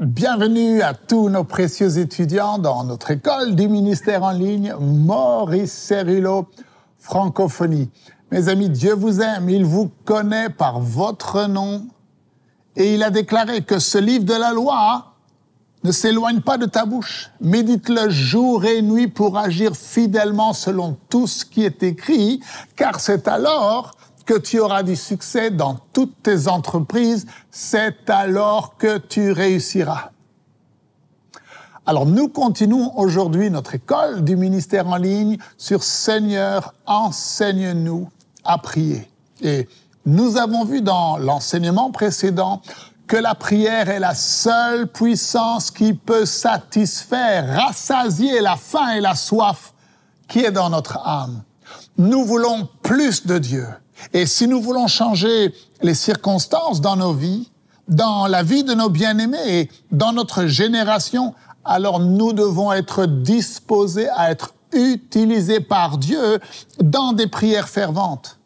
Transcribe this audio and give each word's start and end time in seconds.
Bienvenue 0.00 0.80
à 0.80 0.94
tous 0.94 1.28
nos 1.28 1.44
précieux 1.44 1.98
étudiants 1.98 2.56
dans 2.56 2.82
notre 2.82 3.10
école 3.10 3.54
du 3.54 3.68
ministère 3.68 4.22
en 4.22 4.30
ligne, 4.30 4.74
Maurice 4.80 5.70
Cerullo, 5.70 6.48
Francophonie. 6.98 7.90
Mes 8.30 8.48
amis, 8.48 8.70
Dieu 8.70 8.94
vous 8.94 9.20
aime, 9.20 9.50
il 9.50 9.66
vous 9.66 9.90
connaît 10.06 10.48
par 10.48 10.80
votre 10.80 11.46
nom 11.46 11.84
et 12.74 12.94
il 12.94 13.02
a 13.02 13.10
déclaré 13.10 13.60
que 13.64 13.78
ce 13.78 13.98
livre 13.98 14.24
de 14.24 14.32
la 14.32 14.52
loi 14.52 15.12
ne 15.84 15.92
s'éloigne 15.92 16.40
pas 16.40 16.56
de 16.56 16.64
ta 16.64 16.86
bouche. 16.86 17.30
Médite-le 17.42 18.08
jour 18.08 18.64
et 18.64 18.80
nuit 18.80 19.08
pour 19.08 19.36
agir 19.36 19.76
fidèlement 19.76 20.54
selon 20.54 20.96
tout 21.10 21.26
ce 21.26 21.44
qui 21.44 21.64
est 21.64 21.82
écrit, 21.82 22.40
car 22.76 22.98
c'est 22.98 23.28
alors 23.28 23.90
que 24.24 24.38
tu 24.38 24.60
auras 24.60 24.82
du 24.82 24.96
succès 24.96 25.50
dans 25.50 25.78
toutes 25.92 26.22
tes 26.22 26.48
entreprises, 26.48 27.26
c'est 27.50 28.08
alors 28.08 28.76
que 28.76 28.98
tu 28.98 29.32
réussiras. 29.32 30.10
Alors 31.84 32.06
nous 32.06 32.28
continuons 32.28 32.96
aujourd'hui 32.96 33.50
notre 33.50 33.74
école 33.74 34.22
du 34.22 34.36
ministère 34.36 34.86
en 34.86 34.96
ligne 34.96 35.38
sur 35.58 35.82
Seigneur, 35.82 36.74
enseigne-nous 36.86 38.08
à 38.44 38.58
prier. 38.58 39.10
Et 39.40 39.68
nous 40.06 40.36
avons 40.36 40.64
vu 40.64 40.80
dans 40.80 41.18
l'enseignement 41.18 41.90
précédent 41.90 42.62
que 43.08 43.16
la 43.16 43.34
prière 43.34 43.90
est 43.90 43.98
la 43.98 44.14
seule 44.14 44.86
puissance 44.86 45.70
qui 45.70 45.92
peut 45.92 46.24
satisfaire, 46.24 47.62
rassasier 47.62 48.40
la 48.40 48.56
faim 48.56 48.90
et 48.96 49.00
la 49.00 49.16
soif 49.16 49.74
qui 50.28 50.44
est 50.44 50.52
dans 50.52 50.70
notre 50.70 50.98
âme. 51.04 51.42
Nous 51.98 52.24
voulons 52.24 52.68
plus 52.82 53.26
de 53.26 53.38
Dieu. 53.38 53.66
Et 54.12 54.26
si 54.26 54.46
nous 54.46 54.60
voulons 54.60 54.86
changer 54.86 55.54
les 55.82 55.94
circonstances 55.94 56.80
dans 56.80 56.96
nos 56.96 57.12
vies, 57.12 57.50
dans 57.88 58.26
la 58.26 58.42
vie 58.42 58.64
de 58.64 58.74
nos 58.74 58.88
bien-aimés 58.88 59.38
et 59.48 59.70
dans 59.90 60.12
notre 60.12 60.46
génération, 60.46 61.34
alors 61.64 62.00
nous 62.00 62.32
devons 62.32 62.72
être 62.72 63.06
disposés 63.06 64.08
à 64.08 64.30
être 64.30 64.54
utilisés 64.72 65.60
par 65.60 65.98
Dieu 65.98 66.40
dans 66.82 67.12
des 67.12 67.26
prières 67.26 67.68
ferventes, 67.68 68.38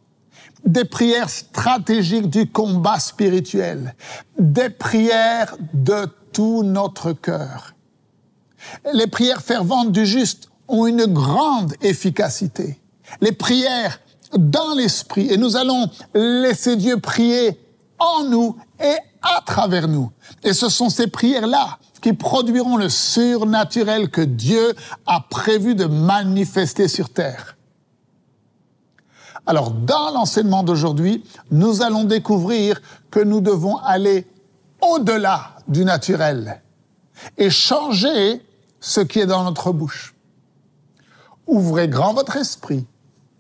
des 0.65 0.85
prières 0.85 1.31
stratégiques 1.31 2.29
du 2.29 2.51
combat 2.51 2.99
spirituel, 2.99 3.95
des 4.39 4.71
prières 4.71 5.57
de 5.73 6.09
tout 6.33 6.63
notre 6.63 7.13
cœur. 7.13 7.75
Les 8.93 9.07
prières 9.07 9.43
ferventes 9.43 9.93
du 9.93 10.05
juste 10.05 10.51
ont 10.69 10.87
une 10.87 11.07
grande 11.07 11.75
efficacité. 11.83 12.81
Les 13.21 13.33
prières 13.33 14.01
dans 14.35 14.75
l'esprit 14.75 15.29
et 15.31 15.37
nous 15.37 15.57
allons 15.57 15.89
laisser 16.15 16.77
Dieu 16.77 16.99
prier 16.99 17.59
en 17.99 18.25
nous 18.25 18.57
et 18.81 18.97
à 19.23 19.41
travers 19.45 19.89
nous. 19.89 20.11
Et 20.43 20.53
ce 20.53 20.69
sont 20.69 20.91
ces 20.91 21.07
prières-là 21.07 21.79
qui 22.01 22.13
produiront 22.13 22.77
le 22.77 22.89
surnaturel 22.89 24.11
que 24.11 24.21
Dieu 24.21 24.75
a 25.07 25.21
prévu 25.21 25.75
de 25.75 25.87
manifester 25.87 26.89
sur 26.89 27.09
terre. 27.09 27.57
Alors, 29.47 29.71
dans 29.71 30.11
l'enseignement 30.11 30.63
d'aujourd'hui, 30.63 31.25
nous 31.51 31.83
allons 31.83 32.05
découvrir 32.05 32.81
que 33.11 33.21
nous 33.21 33.41
devons 33.41 33.77
aller 33.79 34.27
au-delà 34.81 35.57
du 35.69 35.85
naturel 35.85 36.63
et 37.39 37.49
changer 37.49 38.45
ce 38.81 39.01
qui 39.01 39.21
est 39.21 39.27
dans 39.27 39.45
notre 39.45 39.73
bouche. 39.73 40.15
Ouvrez 41.47 41.89
grand 41.89 42.13
votre 42.13 42.37
esprit 42.37 42.87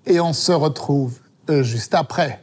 et 0.07 0.21
on 0.21 0.33
se 0.33 0.53
retrouve 0.53 1.19
euh, 1.51 1.62
juste 1.62 1.95
après. 1.95 2.41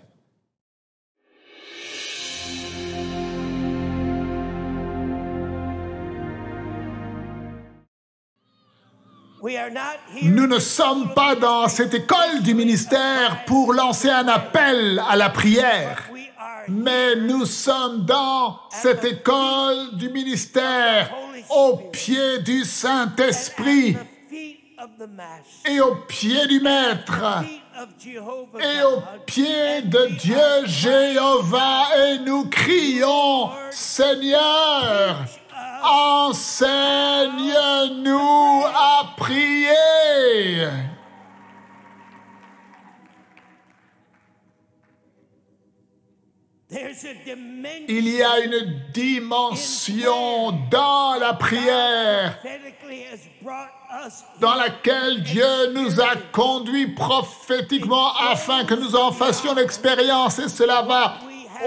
Nous 10.21 10.47
ne 10.47 10.59
sommes 10.59 11.13
pas 11.13 11.35
dans 11.35 11.67
cette 11.67 11.93
école 11.93 12.41
du 12.43 12.53
ministère 12.53 13.43
pour 13.45 13.73
lancer 13.73 14.09
un 14.09 14.27
appel 14.29 15.01
à 15.09 15.17
la 15.17 15.29
prière, 15.29 16.09
mais 16.69 17.17
nous 17.17 17.45
sommes 17.45 18.05
dans 18.05 18.57
cette 18.69 19.03
école 19.03 19.97
du 19.97 20.09
ministère 20.09 21.13
au 21.49 21.75
pied 21.91 22.39
du 22.39 22.63
Saint-Esprit 22.63 23.97
et 25.65 25.79
au 25.79 25.95
pied 26.07 26.45
du 26.47 26.59
Maître. 26.59 27.43
Et 28.61 28.83
au 28.83 29.01
pied 29.25 29.81
de 29.83 30.07
Dieu 30.19 30.65
Jéhovah 30.65 31.85
et 31.97 32.19
nous 32.19 32.49
crions 32.49 33.49
Seigneur, 33.71 35.25
enseigne-nous 35.83 38.65
à 38.75 39.13
prier. 39.17 40.67
Il 47.87 48.09
y 48.09 48.21
a 48.23 48.39
une 48.39 48.81
dimension 48.93 50.51
dans 50.71 51.15
la 51.19 51.33
prière 51.33 52.39
dans 54.39 54.55
laquelle 54.55 55.23
Dieu 55.23 55.73
nous 55.73 56.01
a 56.01 56.15
conduits 56.31 56.87
prophétiquement 56.87 58.13
afin 58.15 58.65
que 58.65 58.73
nous 58.73 58.95
en 58.95 59.11
fassions 59.11 59.53
l'expérience 59.53 60.39
et 60.39 60.49
cela 60.49 60.81
va 60.81 61.17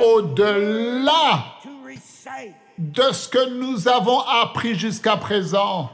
au-delà 0.03 1.57
de 2.79 3.13
ce 3.13 3.29
que 3.29 3.49
nous 3.51 3.89
avons 3.89 4.21
appris 4.21 4.75
jusqu'à 4.75 5.17
présent. 5.17 5.91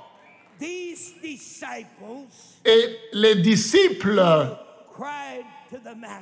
Et 2.65 2.99
les 3.13 3.35
disciples 3.37 4.23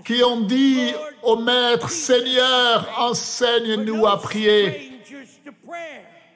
qui 0.04 0.22
ont 0.22 0.40
dit 0.40 0.92
au 1.22 1.36
Maître, 1.36 1.90
Seigneur, 1.90 2.88
enseigne-nous 2.98 4.06
à 4.06 4.20
prier, 4.20 5.00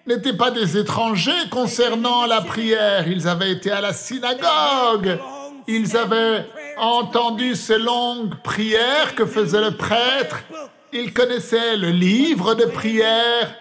n'étaient 0.07 0.37
pas 0.37 0.51
des 0.51 0.77
étrangers 0.77 1.49
concernant 1.51 2.27
la 2.27 2.41
prière. 2.41 3.09
Ils 3.09 3.27
avaient 3.27 3.53
été 3.53 3.71
à 3.71 3.81
la 3.81 3.93
synagogue. 3.93 5.19
Ils 5.67 5.97
avaient 5.97 6.45
entendu 6.77 7.55
ces 7.55 7.79
longues 7.79 8.35
prières 8.43 9.15
que 9.15 9.25
faisait 9.25 9.63
le 9.63 9.77
prêtre. 9.77 10.45
Ils 10.93 11.13
connaissaient 11.13 11.77
le 11.77 11.91
livre 11.91 12.55
de 12.55 12.67
prière. 12.67 13.55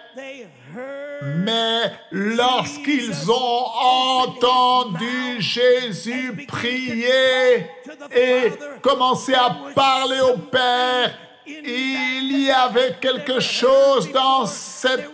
Mais 1.24 1.92
lorsqu'ils 2.10 3.30
ont 3.30 3.66
entendu 4.22 5.40
Jésus 5.40 6.46
prier 6.46 7.66
et 8.14 8.52
commencer 8.82 9.34
à 9.34 9.56
parler 9.74 10.20
au 10.20 10.36
Père, 10.36 11.16
il 11.46 12.44
y 12.44 12.50
avait 12.50 12.96
quelque 13.00 13.40
chose 13.40 14.10
dans 14.12 14.44
cette 14.46 15.10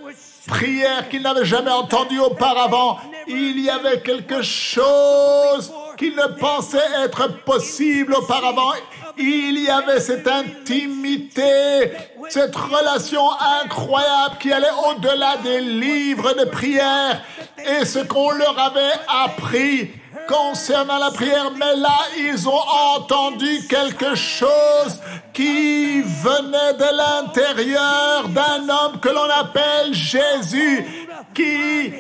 prière 0.47 1.09
qu'ils 1.09 1.23
n'avaient 1.23 1.45
jamais 1.45 1.71
entendue 1.71 2.19
auparavant. 2.19 2.99
Il 3.27 3.61
y 3.61 3.71
avait 3.71 4.01
quelque 4.01 4.43
chose 4.43 5.73
qu'ils 5.97 6.17
ne 6.17 6.39
pensaient 6.39 6.79
être 7.05 7.45
possible 7.45 8.15
auparavant. 8.15 8.73
Il 9.21 9.59
y 9.59 9.69
avait 9.69 10.01
cette 10.01 10.27
intimité, 10.27 11.93
cette 12.31 12.57
relation 12.57 13.23
incroyable 13.63 14.37
qui 14.41 14.51
allait 14.51 14.67
au-delà 14.89 15.37
des 15.39 15.61
livres 15.61 16.33
de 16.33 16.47
prière 16.47 17.23
et 17.59 17.85
ce 17.85 17.99
qu'on 17.99 18.31
leur 18.31 18.59
avait 18.59 18.99
appris 19.25 19.91
concernant 20.27 20.99
la 20.99 21.11
prière, 21.11 21.51
mais 21.57 21.77
là, 21.77 21.99
ils 22.17 22.49
ont 22.49 22.65
entendu 22.97 23.67
quelque 23.69 24.15
chose 24.15 25.01
qui 25.33 26.01
venait 26.01 26.75
de 26.75 26.97
l'intérieur 26.97 28.29
d'un 28.29 28.69
homme 28.69 29.01
que 29.01 29.09
l'on 29.09 29.29
appelle 29.29 29.93
Jésus, 29.93 30.87
qui 31.35 31.93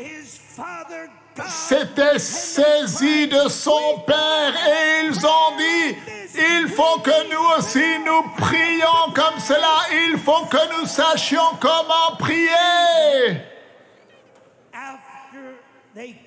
s'était 1.48 2.18
saisi 2.18 3.28
de 3.28 3.48
son 3.48 3.98
Père 4.06 4.54
et 4.68 5.06
ils 5.06 5.26
ont 5.26 5.56
dit, 5.58 5.96
il 6.40 6.68
faut 6.68 7.00
que 7.00 7.30
nous 7.30 7.58
aussi 7.58 7.84
nous 8.04 8.22
prions 8.38 9.12
comme 9.14 9.38
cela, 9.38 9.76
il 9.92 10.18
faut 10.18 10.44
que 10.46 10.80
nous 10.80 10.86
sachions 10.86 11.56
comment 11.60 12.16
prier. 12.18 13.40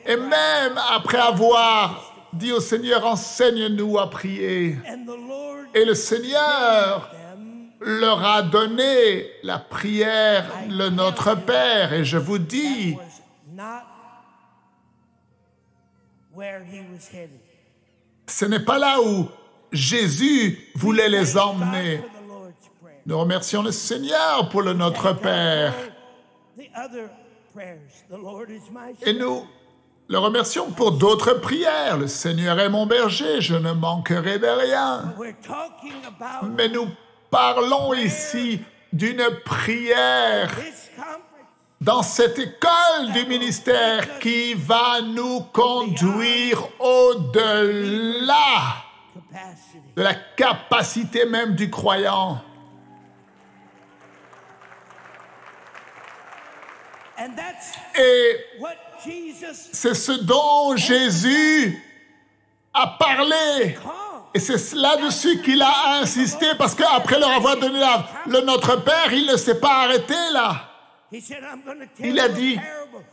Et 0.06 0.15
même 0.18 0.80
après 0.92 1.19
avoir 1.19 2.13
dit 2.33 2.51
au 2.51 2.60
Seigneur, 2.60 3.06
enseigne-nous 3.06 3.98
à 3.98 4.10
prier. 4.10 4.77
Et 5.74 5.86
le 5.86 5.94
Seigneur 5.94 7.12
leur 7.80 8.25
a 8.25 8.42
donné 8.42 9.27
la 9.44 9.59
prière, 9.59 10.51
le 10.69 10.89
Notre 10.89 11.36
Père. 11.36 11.94
Et 11.94 12.06
je 12.06 12.18
vous 12.18 12.38
dis, 12.38 12.98
ce 18.27 18.45
n'est 18.45 18.59
pas 18.59 18.80
là 18.80 19.01
où 19.01 19.27
Jésus 19.74 20.70
voulait 20.75 21.10
les 21.10 21.38
emmener. 21.38 22.02
Nous 23.06 23.20
remercions 23.20 23.62
le 23.62 23.72
Seigneur 23.72 24.48
pour 24.50 24.62
le 24.62 24.74
Notre 24.74 25.14
Père. 25.14 25.74
Et 29.06 29.14
nous 29.14 29.46
le 30.08 30.18
remercions 30.20 30.72
pour 30.72 30.94
d'autres 30.94 31.34
prières. 31.34 31.98
Le 31.98 32.08
Seigneur 32.08 32.60
est 32.60 32.70
mon 32.70 32.86
berger, 32.86 33.42
je 33.42 33.56
ne 33.56 33.72
manquerai 33.74 34.40
de 34.40 34.48
rien. 34.48 35.14
Mais 36.56 36.69
nous 36.69 36.88
parlons 37.30 37.94
ici 37.94 38.62
d'une 38.94 39.28
prière 39.44 40.52
dans 41.81 42.04
cette 42.04 42.40
école 42.40 43.12
du 43.14 43.26
ministère 43.26 44.19
qui 44.19 44.54
va 44.54 45.02
nous 45.02 45.42
conduire 45.52 46.64
au-delà 46.80 48.34
de 49.95 50.01
la 50.01 50.13
capacité 50.13 51.25
même 51.25 51.56
du 51.56 51.69
croyant. 51.69 52.41
Et 57.95 58.38
c'est 59.71 59.94
ce 59.94 60.12
dont 60.12 60.75
Jésus 60.75 61.81
a 62.74 62.88
parlé. 63.00 63.77
Et 64.33 64.39
c'est 64.39 64.74
là-dessus 64.74 65.41
qu'il 65.41 65.62
a 65.62 66.00
insisté, 66.01 66.47
parce 66.57 66.74
qu'après 66.74 67.19
leur 67.19 67.31
avoir 67.31 67.57
donné 67.57 67.80
le 68.25 68.41
Notre 68.41 68.83
Père, 68.83 69.13
il 69.13 69.27
ne 69.27 69.38
s'est 69.38 69.59
pas 69.59 69.83
arrêté 69.83 70.15
là. 70.31 70.69
Il 72.00 72.19
a 72.19 72.30
dit, 72.30 72.59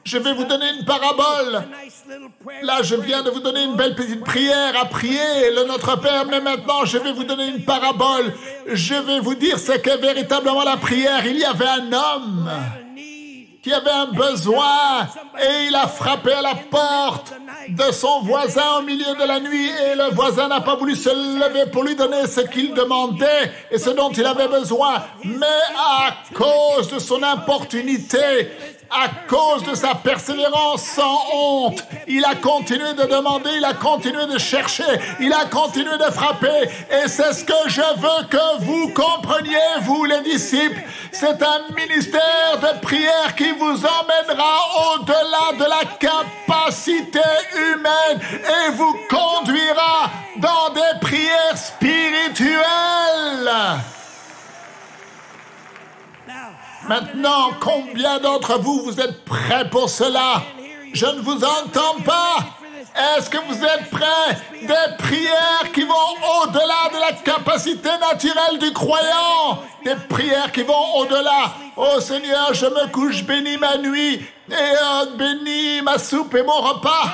je 0.04 0.18
vais 0.18 0.32
vous 0.32 0.44
donner 0.44 0.66
une 0.78 0.84
parabole. 0.84 1.64
Là, 2.62 2.82
je 2.82 2.94
viens 2.96 3.22
de 3.22 3.30
vous 3.30 3.40
donner 3.40 3.64
une 3.64 3.76
belle 3.76 3.94
petite 3.94 4.24
prière 4.24 4.74
à 4.80 4.86
prier, 4.86 5.50
le 5.54 5.64
Notre 5.64 6.00
Père, 6.00 6.24
mais 6.26 6.40
maintenant, 6.40 6.84
je 6.84 6.98
vais 6.98 7.12
vous 7.12 7.24
donner 7.24 7.48
une 7.48 7.64
parabole. 7.64 8.32
Je 8.66 8.94
vais 8.94 9.20
vous 9.20 9.34
dire 9.34 9.58
ce 9.58 9.72
qu'est 9.72 9.98
véritablement 9.98 10.64
la 10.64 10.76
prière. 10.76 11.26
Il 11.26 11.38
y 11.38 11.44
avait 11.44 11.66
un 11.66 11.92
homme 11.92 12.50
qui 13.62 13.72
avait 13.74 13.90
un 13.90 14.06
besoin 14.06 15.06
et 15.38 15.66
il 15.68 15.74
a 15.74 15.86
frappé 15.86 16.32
à 16.32 16.40
la 16.40 16.54
porte 16.54 17.34
de 17.68 17.92
son 17.92 18.22
voisin 18.22 18.78
au 18.78 18.82
milieu 18.82 19.14
de 19.20 19.26
la 19.26 19.38
nuit 19.38 19.68
et 19.68 19.94
le 19.94 20.14
voisin 20.14 20.48
n'a 20.48 20.62
pas 20.62 20.76
voulu 20.76 20.96
se 20.96 21.10
lever 21.10 21.70
pour 21.70 21.84
lui 21.84 21.94
donner 21.94 22.26
ce 22.26 22.40
qu'il 22.40 22.72
demandait 22.72 23.52
et 23.70 23.78
ce 23.78 23.90
dont 23.90 24.10
il 24.10 24.24
avait 24.24 24.48
besoin. 24.48 25.02
Mais 25.24 25.46
à 25.76 26.14
cause 26.34 26.88
de 26.88 26.98
son 26.98 27.22
importunité, 27.22 28.48
à 28.90 29.08
cause 29.28 29.62
de 29.62 29.74
sa 29.74 29.94
persévérance 29.94 30.82
sans 30.82 31.18
honte, 31.32 31.84
il 32.08 32.24
a 32.24 32.34
continué 32.34 32.92
de 32.94 33.04
demander, 33.04 33.50
il 33.56 33.64
a 33.64 33.74
continué 33.74 34.26
de 34.26 34.38
chercher, 34.38 34.82
il 35.20 35.32
a 35.32 35.44
continué 35.44 35.96
de 35.96 36.10
frapper. 36.12 36.68
Et 36.90 37.08
c'est 37.08 37.32
ce 37.32 37.44
que 37.44 37.68
je 37.68 37.80
veux 37.80 38.26
que 38.28 38.64
vous 38.64 38.88
compreniez, 38.92 39.58
vous 39.82 40.04
les 40.04 40.20
disciples. 40.22 40.82
C'est 41.12 41.42
un 41.42 41.74
ministère 41.76 42.58
de 42.60 42.80
prière 42.80 43.34
qui 43.36 43.50
vous 43.52 43.84
emmènera 43.84 44.94
au-delà 44.94 45.52
de 45.58 45.68
la 45.68 45.84
capacité 45.98 47.20
humaine 47.54 48.20
et 48.32 48.70
vous 48.72 48.96
conduira 49.08 49.59
Maintenant, 56.90 57.52
combien 57.60 58.18
d'entre 58.18 58.58
vous, 58.58 58.82
vous 58.82 58.98
êtes 59.00 59.24
prêts 59.24 59.70
pour 59.70 59.88
cela? 59.88 60.42
Je 60.92 61.06
ne 61.06 61.20
vous 61.20 61.36
entends 61.44 62.02
pas. 62.04 62.38
Est-ce 63.16 63.30
que 63.30 63.38
vous 63.46 63.64
êtes 63.64 63.90
prêts? 63.90 64.36
Des 64.60 64.96
prières 64.98 65.70
qui 65.72 65.82
vont 65.82 65.94
au-delà 66.42 66.90
de 66.92 67.00
la 67.00 67.12
capacité 67.12 67.90
naturelle 68.00 68.58
du 68.58 68.72
croyant. 68.72 69.60
Des 69.84 69.94
prières 70.08 70.50
qui 70.50 70.64
vont 70.64 70.96
au-delà. 70.96 71.52
Oh 71.76 72.00
Seigneur, 72.00 72.52
je 72.54 72.66
me 72.66 72.88
couche, 72.88 73.22
bénis 73.22 73.56
ma 73.56 73.76
nuit 73.76 74.26
et 74.50 75.16
bénis 75.16 75.82
ma 75.82 75.96
soupe 75.96 76.34
et 76.34 76.42
mon 76.42 76.60
repas. 76.60 77.06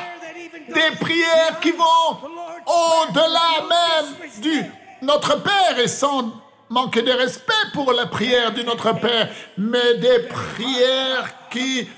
Des 0.68 0.96
prières 0.98 1.60
qui 1.60 1.72
vont 1.72 2.16
au-delà 2.64 3.66
même 3.68 4.40
du 4.40 4.64
Notre 5.02 5.42
Père 5.42 5.78
et 5.78 5.86
sans 5.86 6.32
manquer 6.68 7.02
de 7.02 7.12
respect 7.12 7.52
pour 7.72 7.92
la 7.92 8.06
prière 8.06 8.52
du 8.52 8.64
Notre 8.64 8.92
Père, 8.98 9.30
mais 9.56 9.94
des 9.94 10.20
prières 10.28 11.48
qui 11.50 11.88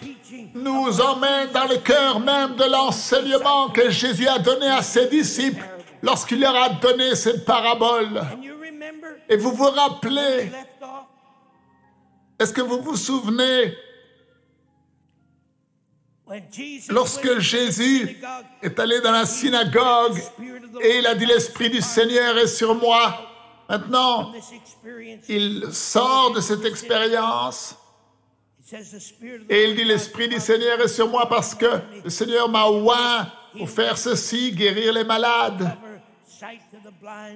nous 0.54 1.00
emmènent 1.00 1.50
dans 1.52 1.66
le 1.66 1.78
cœur 1.78 2.20
même 2.20 2.54
de 2.56 2.64
l'enseignement 2.64 3.68
que 3.70 3.90
Jésus 3.90 4.28
a 4.28 4.38
donné 4.38 4.66
à 4.66 4.82
ses 4.82 5.06
disciples 5.06 5.64
lorsqu'il 6.02 6.40
leur 6.40 6.54
a 6.54 6.68
donné 6.70 7.14
cette 7.14 7.44
parabole. 7.44 8.22
Et 9.28 9.36
vous 9.36 9.52
vous 9.52 9.70
rappelez, 9.70 10.50
est-ce 12.38 12.52
que 12.52 12.60
vous 12.60 12.80
vous 12.80 12.96
souvenez 12.96 13.74
Lorsque 16.90 17.38
Jésus 17.38 18.18
est 18.62 18.78
allé 18.78 19.00
dans 19.00 19.12
la 19.12 19.24
synagogue 19.24 20.20
et 20.82 20.98
il 20.98 21.06
a 21.06 21.14
dit 21.14 21.24
l'Esprit 21.24 21.70
du 21.70 21.80
Seigneur 21.80 22.36
est 22.36 22.46
sur 22.46 22.74
moi, 22.74 23.27
Maintenant, 23.68 24.32
il 25.28 25.72
sort 25.72 26.32
de 26.32 26.40
cette 26.40 26.64
expérience 26.64 27.76
et 29.48 29.64
il 29.64 29.76
dit, 29.76 29.84
l'Esprit 29.84 30.28
du 30.28 30.40
Seigneur 30.40 30.80
est 30.80 30.88
sur 30.88 31.08
moi 31.08 31.28
parce 31.28 31.54
que 31.54 31.80
le 32.04 32.10
Seigneur 32.10 32.48
m'a 32.48 32.66
oint 32.66 33.30
pour 33.56 33.68
faire 33.68 33.96
ceci, 33.96 34.52
guérir 34.52 34.92
les 34.92 35.04
malades, 35.04 35.76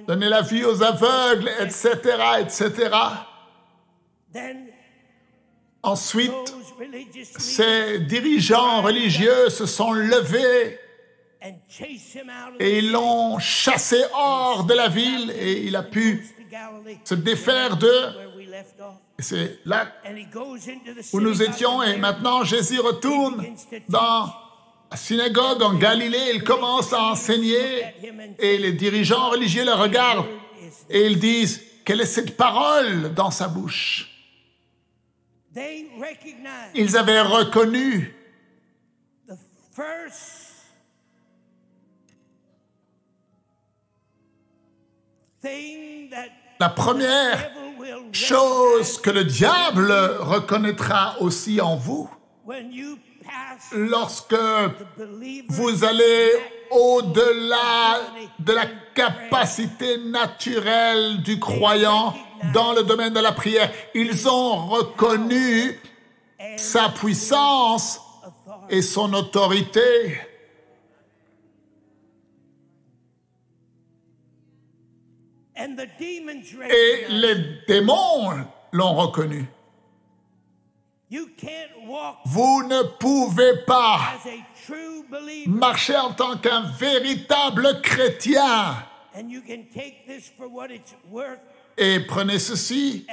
donner 0.07 0.29
la 0.29 0.41
vie 0.41 0.63
aux 0.63 0.81
aveugles, 0.81 1.49
etc., 1.59 1.91
etc. 2.39 2.89
Ensuite, 5.81 6.55
ces 7.37 7.99
dirigeants 7.99 8.81
religieux 8.81 9.49
se 9.49 9.65
sont 9.65 9.91
levés 9.91 10.79
et 12.59 12.77
ils 12.79 12.91
l'ont 12.91 13.37
chassé 13.39 14.01
hors 14.13 14.63
de 14.63 14.73
la 14.73 14.87
ville 14.87 15.31
et 15.31 15.63
il 15.63 15.75
a 15.75 15.83
pu 15.83 16.25
se 17.03 17.15
défaire 17.15 17.75
d'eux. 17.77 18.09
C'est 19.19 19.59
là 19.65 19.87
où 21.11 21.19
nous 21.19 21.41
étions 21.41 21.83
et 21.83 21.97
maintenant 21.97 22.43
Jésus 22.43 22.79
retourne 22.79 23.45
dans 23.89 24.33
la 24.89 24.97
synagogue 24.97 25.61
en 25.61 25.73
Galilée. 25.73 26.31
Il 26.33 26.43
commence 26.43 26.93
à 26.93 27.01
enseigner 27.01 27.83
et 28.39 28.57
les 28.57 28.71
dirigeants 28.73 29.29
religieux 29.29 29.65
le 29.65 29.73
regardent 29.73 30.27
et 30.89 31.05
ils 31.07 31.19
disent, 31.19 31.61
quelle 31.83 32.01
est 32.01 32.05
cette 32.05 32.37
parole 32.37 33.13
dans 33.13 33.31
sa 33.31 33.47
bouche? 33.47 34.09
Ils 36.73 36.97
avaient 36.97 37.21
reconnu 37.21 38.15
la 46.59 46.69
première 46.69 47.51
chose 48.11 48.99
que 49.01 49.09
le 49.09 49.23
diable 49.23 49.91
reconnaîtra 50.19 51.15
aussi 51.19 51.59
en 51.59 51.75
vous, 51.75 52.09
lorsque 53.73 54.35
vous 55.49 55.83
allez 55.83 56.29
au-delà 56.71 57.99
de 58.39 58.53
la 58.53 58.65
capacité 58.93 59.97
naturelle 59.97 61.21
du 61.21 61.39
croyant 61.39 62.13
dans 62.53 62.73
le 62.73 62.83
domaine 62.83 63.13
de 63.13 63.19
la 63.19 63.31
prière, 63.31 63.71
ils 63.93 64.27
ont 64.27 64.67
reconnu 64.67 65.79
sa 66.57 66.89
puissance 66.89 67.99
et 68.69 68.81
son 68.81 69.13
autorité. 69.13 70.19
Et 75.55 77.05
les 77.09 77.35
démons 77.67 78.45
l'ont 78.71 78.93
reconnu. 78.95 79.47
Vous 82.25 82.63
ne 82.63 82.83
pouvez 82.97 83.57
pas 83.67 83.99
marcher 85.45 85.95
en 85.95 86.13
tant 86.13 86.37
qu'un 86.37 86.61
véritable 86.61 87.81
chrétien. 87.81 88.83
Et 91.77 91.99
prenez 92.01 92.39
ceci 92.39 93.05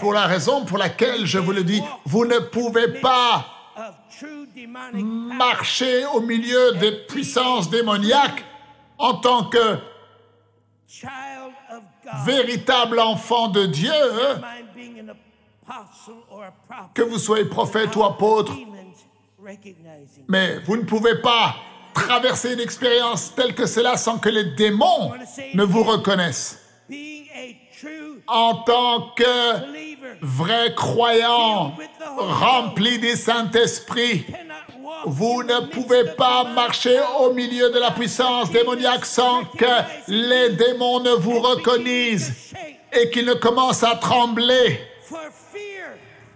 pour 0.00 0.12
la 0.12 0.26
raison 0.26 0.64
pour 0.64 0.78
laquelle 0.78 1.26
je 1.26 1.38
vous 1.38 1.52
le 1.52 1.62
dis, 1.62 1.80
vous 2.04 2.24
ne 2.24 2.38
pouvez 2.38 3.00
pas 3.00 3.46
marcher 4.92 6.06
au 6.06 6.20
milieu 6.20 6.72
des 6.72 6.92
puissances 7.06 7.70
démoniaques 7.70 8.44
en 8.98 9.14
tant 9.14 9.44
que 9.44 9.78
véritable 12.24 13.00
enfant 13.00 13.48
de 13.48 13.66
Dieu, 13.66 13.92
que 16.94 17.02
vous 17.02 17.18
soyez 17.18 17.44
prophète 17.44 17.94
ou 17.96 18.04
apôtre, 18.04 18.52
mais 20.28 20.58
vous 20.60 20.76
ne 20.76 20.84
pouvez 20.84 21.20
pas 21.20 21.56
traverser 21.94 22.52
une 22.52 22.60
expérience 22.60 23.34
telle 23.34 23.54
que 23.54 23.66
cela 23.66 23.96
sans 23.96 24.18
que 24.18 24.28
les 24.28 24.44
démons 24.44 25.12
ne 25.54 25.64
vous 25.64 25.82
reconnaissent. 25.82 26.62
En 28.26 28.54
tant 28.64 29.10
que 29.16 30.20
vrai 30.20 30.74
croyant, 30.74 31.74
rempli 32.16 32.98
du 32.98 33.16
Saint-Esprit, 33.16 34.26
vous 35.04 35.42
ne 35.42 35.66
pouvez 35.66 36.04
pas 36.16 36.44
marcher 36.44 36.98
au 37.20 37.32
milieu 37.32 37.70
de 37.70 37.78
la 37.78 37.90
puissance 37.90 38.50
démoniaque 38.50 39.04
sans 39.04 39.44
que 39.44 39.64
les 40.08 40.50
démons 40.50 41.00
ne 41.00 41.10
vous 41.10 41.40
reconnaissent 41.40 42.52
et 42.92 43.10
qu'ils 43.10 43.26
ne 43.26 43.34
commencent 43.34 43.84
à 43.84 43.96
trembler 43.96 44.80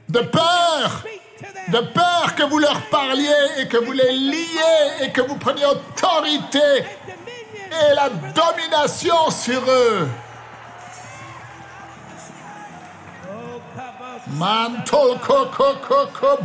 de 0.09 0.21
peur, 0.21 1.05
de 1.69 1.79
peur 1.79 2.35
que 2.37 2.43
vous 2.43 2.59
leur 2.59 2.81
parliez 2.91 3.29
et 3.59 3.69
que 3.69 3.79
vous 3.79 3.93
les 3.93 4.13
liez 4.13 5.05
et 5.05 5.11
que 5.11 5.23
vous 5.23 5.37
preniez 5.37 5.67
autorité 5.67 6.59
et 6.79 7.95
la 7.95 8.09
domination 8.09 9.31
sur 9.31 9.63
eux. 9.69 10.09
Kabos. 14.01 14.27
Manto 14.39 15.17
koko 15.19 15.75
koko 15.83 16.39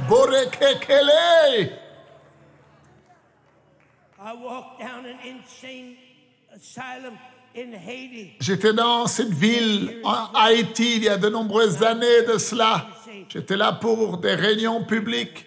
J'étais 8.40 8.74
dans 8.74 9.08
cette 9.08 9.34
ville 9.34 10.02
en 10.04 10.34
Haïti 10.34 10.98
il 10.98 11.04
y 11.04 11.10
a 11.10 11.18
de 11.18 11.30
nombreuses 11.30 11.84
années 11.84 12.24
de 12.28 12.38
cela. 12.38 12.88
J'étais 13.30 13.56
là 13.56 13.74
pour 13.74 14.18
des 14.18 14.36
réunions 14.36 14.84
publiques. 14.84 15.46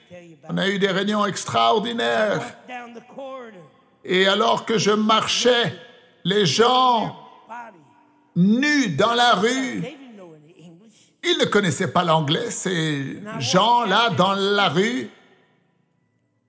On 0.48 0.56
a 0.56 0.68
eu 0.68 0.78
des 0.78 0.90
réunions 0.90 1.26
extraordinaires. 1.26 2.40
Et 4.04 4.26
alors 4.26 4.64
que 4.64 4.78
je 4.78 4.92
marchais, 4.92 5.74
les 6.24 6.46
gens 6.46 7.16
nus 8.36 8.90
dans 8.90 9.14
la 9.14 9.34
rue, 9.34 9.84
ils 11.24 11.38
ne 11.38 11.44
connaissaient 11.44 11.92
pas 11.92 12.04
l'anglais, 12.04 12.50
ces 12.50 13.20
gens-là 13.40 14.10
dans 14.10 14.34
la 14.34 14.68
rue. 14.68 15.10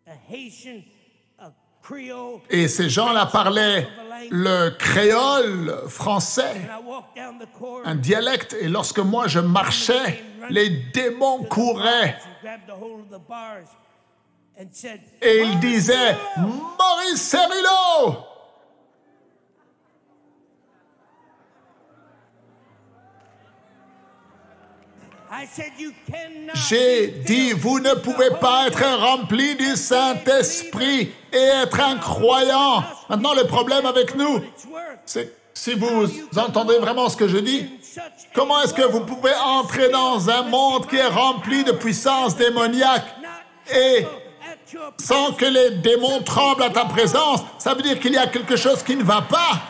A 0.07 0.11
Haitian, 0.31 0.83
a 1.39 1.51
Creole. 1.78 1.78
Et 2.49 2.67
ces 2.67 2.89
gens-là 2.89 3.25
parlaient 3.25 3.87
le 4.29 4.69
créole 4.71 5.75
français. 5.87 6.69
Un 7.85 7.95
dialecte. 7.95 8.55
Et 8.59 8.67
lorsque 8.67 8.99
moi 8.99 9.27
je 9.27 9.39
marchais, 9.39 10.23
les 10.49 10.69
démons 10.93 11.43
couraient 11.43 12.17
et 15.21 15.41
ils 15.41 15.59
disaient 15.59 16.17
Maurice 16.37 17.21
Cerullo 17.21 18.28
J'ai 26.53 27.07
dit 27.07 27.51
Vous 27.51 27.79
ne 27.79 27.93
pouvez 27.93 28.29
pas 28.41 28.67
être 28.67 28.83
rempli 28.99 29.55
du 29.55 29.75
Saint-Esprit 29.75 31.11
et 31.31 31.37
être 31.37 31.79
un 31.79 31.97
croyant. 31.97 32.83
Maintenant, 33.09 33.33
le 33.33 33.45
problème 33.45 33.85
avec 33.85 34.15
nous, 34.15 34.41
c'est 35.05 35.33
si 35.53 35.73
vous 35.73 36.07
entendez 36.37 36.77
vraiment 36.77 37.09
ce 37.09 37.17
que 37.17 37.27
je 37.27 37.37
dis, 37.37 37.69
comment 38.33 38.61
est-ce 38.61 38.73
que 38.73 38.83
vous 38.83 39.01
pouvez 39.01 39.33
entrer 39.43 39.89
dans 39.89 40.29
un 40.29 40.43
monde 40.43 40.87
qui 40.87 40.95
est 40.95 41.07
rempli 41.07 41.65
de 41.65 41.73
puissance 41.73 42.37
démoniaque 42.37 43.05
et 43.75 44.05
sans 44.97 45.33
que 45.33 45.45
les 45.45 45.71
démons 45.71 46.21
tremblent 46.21 46.63
à 46.63 46.69
ta 46.69 46.85
présence, 46.85 47.41
ça 47.57 47.73
veut 47.73 47.81
dire 47.81 47.99
qu'il 47.99 48.13
y 48.13 48.17
a 48.17 48.27
quelque 48.27 48.55
chose 48.55 48.83
qui 48.83 48.95
ne 48.95 49.03
va 49.03 49.21
pas. 49.21 49.61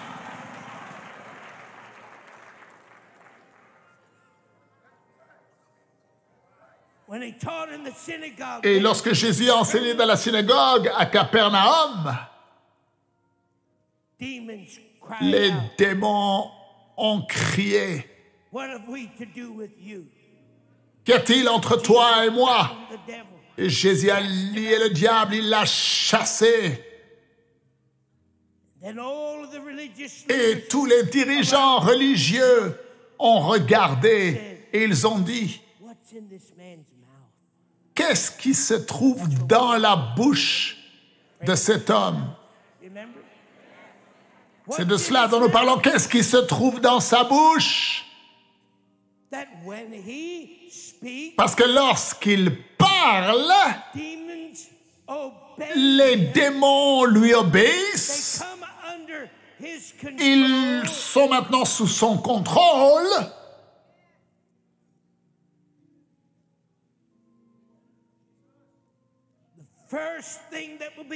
Et 8.63 8.79
lorsque 8.79 9.13
Jésus 9.13 9.49
a 9.49 9.57
enseigné 9.57 9.95
dans 9.95 10.05
la 10.05 10.15
synagogue 10.15 10.91
à 10.95 11.05
Capernaum, 11.07 12.15
les 14.19 15.51
démons 15.77 16.51
ont 16.97 17.21
crié. 17.27 18.05
What 18.51 18.69
have 18.69 18.87
we 18.87 19.07
to 19.17 19.25
do 19.25 19.51
with 19.51 19.71
you? 19.79 20.05
Qu'y 21.03 21.13
a-t-il 21.13 21.49
entre 21.49 21.77
toi 21.77 22.25
et 22.25 22.29
moi? 22.29 22.71
Et 23.57 23.69
Jésus 23.69 24.11
a 24.11 24.19
lié 24.19 24.77
le 24.77 24.89
diable, 24.89 25.35
il 25.35 25.49
l'a 25.49 25.65
chassé. 25.65 26.83
Et 30.29 30.67
tous 30.69 30.85
les 30.85 31.03
dirigeants 31.03 31.79
religieux 31.79 32.79
ont 33.17 33.39
regardé 33.39 34.67
et 34.71 34.83
ils 34.83 35.07
ont 35.07 35.19
dit, 35.19 35.61
qu'est-ce 37.99 38.31
qui 38.31 38.53
se 38.53 38.75
trouve 38.75 39.27
dans 39.45 39.73
la 39.73 39.97
bouche 39.97 40.77
de 41.45 41.53
cet 41.53 41.89
homme? 41.89 42.33
C'est 44.69 44.87
de 44.87 44.95
cela 44.95 45.27
dont 45.27 45.41
nous 45.41 45.49
parlons. 45.49 45.77
Qu'est-ce 45.79 46.07
qui 46.07 46.23
se 46.23 46.37
trouve 46.37 46.79
dans 46.79 47.01
sa 47.01 47.25
bouche? 47.25 48.05
Parce 51.35 51.55
que 51.55 51.63
lorsqu'il 51.63 52.55
parle, 52.77 53.51
les 55.75 56.15
démons 56.15 57.03
lui 57.03 57.33
obéissent. 57.33 58.43
Ils 60.19 60.83
sont 60.87 61.27
maintenant 61.27 61.65
sous 61.65 61.87
son 61.87 62.17
contrôle. 62.17 63.09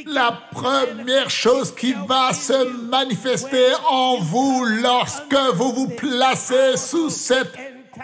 La 0.08 0.32
première 0.52 1.30
chose 1.30 1.74
qui 1.76 1.94
va 2.08 2.34
se 2.34 2.64
manifester 2.90 3.74
en 3.90 4.18
vous 4.18 4.66
lorsque 4.66 5.36
vous 5.54 5.74
vous 5.74 5.90
placez 5.90 6.76
sous 6.78 7.10
cette 7.10 7.56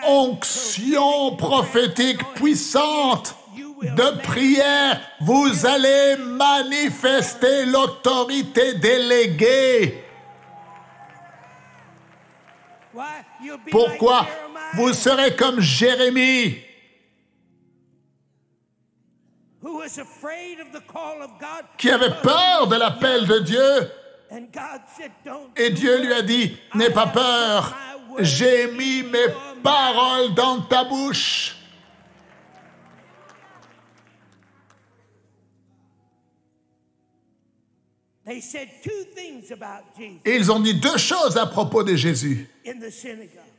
onction 0.08 1.36
prophétique 1.36 2.22
puissante 2.36 3.36
de 3.82 4.22
prière, 4.22 5.02
vous 5.22 5.66
allez 5.66 6.18
manifester 6.18 7.66
l'autorité 7.66 8.76
déléguée. 8.76 10.04
Pourquoi? 13.72 14.28
Vous 14.76 14.94
serez 14.94 15.36
comme 15.36 15.60
Jérémie, 15.60 16.58
qui 21.78 21.89
avait 21.89 22.22
peur 22.22 22.68
de 22.68 22.75
l'appel 22.75 23.28
de 23.28 23.39
Dieu, 23.39 23.92
et 25.56 25.70
Dieu 25.72 26.01
lui 26.01 26.13
a 26.13 26.22
dit, 26.22 26.58
n'aie 26.75 26.92
pas 26.92 27.08
peur, 27.08 27.75
j'ai 28.20 28.72
mis 28.72 29.04
mes 29.04 29.28
paroles 29.63 30.34
dans 30.34 30.62
ta 30.62 30.84
bouche. 30.84 31.56
Ils 40.25 40.51
ont 40.51 40.60
dit 40.60 40.75
deux 40.75 40.98
choses 40.98 41.38
à 41.38 41.48
propos 41.48 41.84
de 41.84 41.96
Jésus 41.96 42.48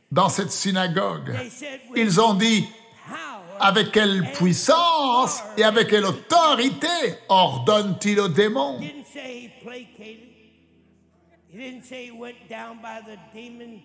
dans 0.09 0.29
cette 0.29 0.51
synagogue. 0.51 1.33
They 1.37 1.49
said, 1.49 1.81
"With 1.89 1.97
Ils 1.97 2.21
ont 2.21 2.33
dit 2.33 2.65
power." 3.07 3.40
Avec 3.59 3.91
quelle 3.91 4.31
puissance 4.33 5.41
et 5.57 5.63
avec 5.63 5.89
quelle 5.89 6.05
autorité 6.05 6.87
ordonne-t-il 7.29 8.19
aux 8.19 8.27
démons 8.27 8.79
He 8.79 8.87
didn't 8.87 9.05
say 9.13 9.43
he 9.43 9.49
placated. 9.63 10.27
He 11.49 11.57
didn't 11.57 11.83
say 11.83 12.05
he 12.05 12.11
went 12.11 12.35
down 12.49 12.77
by 12.81 13.01
the 13.05 13.17
demon 13.33 13.81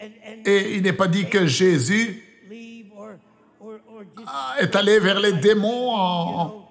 and, 0.00 0.10
and 0.24 0.46
Et 0.46 0.76
il 0.76 0.82
n'est 0.82 0.92
pas 0.92 1.08
dit 1.08 1.28
que 1.28 1.46
Jésus 1.46 2.22
just 4.16 4.30
est 4.60 4.76
allé 4.76 4.98
vers 5.00 5.20
les 5.20 5.32
démons 5.32 5.90
en 5.90 6.68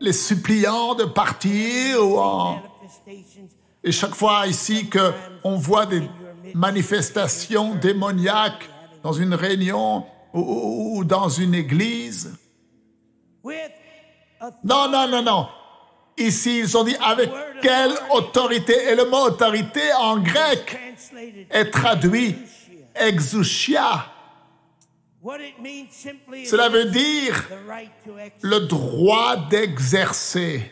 les 0.00 0.12
suppliant 0.12 0.94
de 0.94 1.04
partir 1.04 2.04
ou 2.04 2.18
en... 2.18 2.62
Et 3.82 3.92
chaque 3.92 4.14
fois 4.14 4.46
ici 4.46 4.88
que 4.88 5.12
on 5.44 5.56
voit 5.56 5.86
des 5.86 6.02
manifestations 6.54 7.74
démoniaques 7.74 8.68
dans 9.02 9.12
une 9.12 9.34
réunion 9.34 10.04
ou- 10.34 11.04
dans 11.04 11.28
une 11.28 11.54
église, 11.54 12.36
non, 14.64 14.88
non, 14.88 15.08
non, 15.08 15.22
non. 15.22 15.48
Ici, 16.16 16.58
ils 16.60 16.76
ont 16.76 16.84
dit 16.84 16.96
avec 17.04 17.30
quelle 17.62 17.92
autorité? 18.12 18.74
Et 18.90 18.94
le 18.94 19.04
mot 19.08 19.26
autorité 19.26 19.80
en 19.98 20.18
grec 20.18 20.76
est 21.50 21.70
traduit 21.70 22.36
exousia. 22.94 24.06
what 25.22 25.38
it 25.40 25.58
means 25.60 25.88
simply 25.90 26.42
is 26.42 26.46
Cela 26.48 26.68
veut 26.68 26.86
dire 26.86 27.34
the 27.48 27.68
right 27.68 27.90
to 28.04 28.16
exercise. 28.18 28.42
le 28.42 28.60
droit 28.66 29.36
d'exercer. 29.50 30.70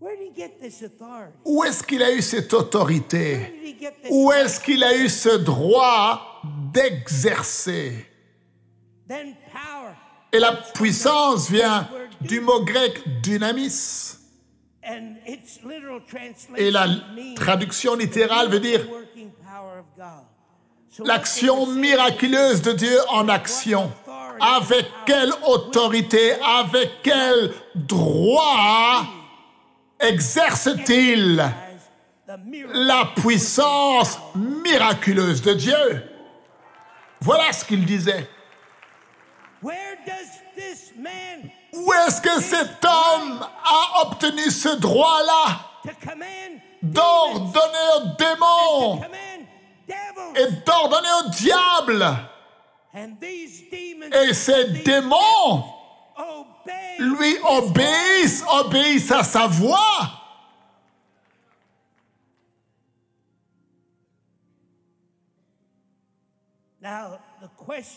Where 0.00 0.16
did 0.16 0.32
he 0.32 0.36
get 0.36 0.60
this 0.60 0.82
authority? 0.82 1.32
Où 1.44 1.64
est-ce 1.64 1.82
qu'il 1.82 2.02
a 2.02 2.12
eu 2.12 2.20
cette 2.22 2.52
autorité? 2.52 3.36
Where 3.36 3.50
did 3.50 3.64
he 3.64 3.78
get 3.80 3.92
this? 4.02 4.10
Où 4.10 4.32
est-ce 4.32 4.60
qu'il 4.60 4.82
a 4.84 4.96
eu 4.96 5.08
ce 5.08 5.36
droit 5.36 6.42
d'exercer 6.74 8.06
Then 9.08 9.36
power. 9.52 9.94
Et 10.32 10.38
la 10.38 10.52
puissance 10.74 11.48
vient 11.50 11.88
du 12.20 12.40
mot 12.40 12.64
grec 12.64 13.00
dynamis. 13.22 14.18
And 14.82 15.16
its 15.26 15.60
literal 15.64 16.00
translation 16.06 16.56
Et 16.56 16.70
la 16.70 16.86
traduction 17.36 17.96
littérale 17.96 18.50
veut 18.50 18.60
dire 18.60 18.80
l'action 21.04 21.66
miraculeuse 21.66 22.62
de 22.62 22.72
Dieu 22.72 22.98
en 23.10 23.28
action. 23.28 23.90
Avec 24.40 24.86
quelle 25.06 25.32
autorité, 25.46 26.32
avec 26.42 26.90
quel 27.02 27.52
droit 27.74 29.06
exerce-t-il 30.00 31.44
la 32.72 33.12
puissance 33.16 34.18
miraculeuse 34.34 35.40
de 35.40 35.54
Dieu? 35.54 36.13
Voilà 37.24 37.52
ce 37.54 37.64
qu'il 37.64 37.86
disait. 37.86 38.28
Where 39.62 39.96
does 40.06 40.28
this 40.54 40.92
man 40.94 41.50
Où 41.72 41.90
est-ce 41.94 42.20
que 42.20 42.38
cet 42.38 42.84
homme 42.84 43.40
a 43.64 44.02
obtenu 44.02 44.50
ce 44.50 44.76
droit-là? 44.76 45.60
d'ordonner 46.82 47.88
aux 47.96 48.06
démons 48.18 49.00
et 50.36 50.50
d'ordonner 50.66 51.08
au 51.24 51.30
diable 51.30 52.06
Et 54.12 54.34
ces 54.34 54.64
démons 54.84 55.64
lui 56.98 57.36
obéissent, 57.42 58.44
obéissent 58.60 59.12
à 59.12 59.24
sa 59.24 59.46
voix. 59.46 60.23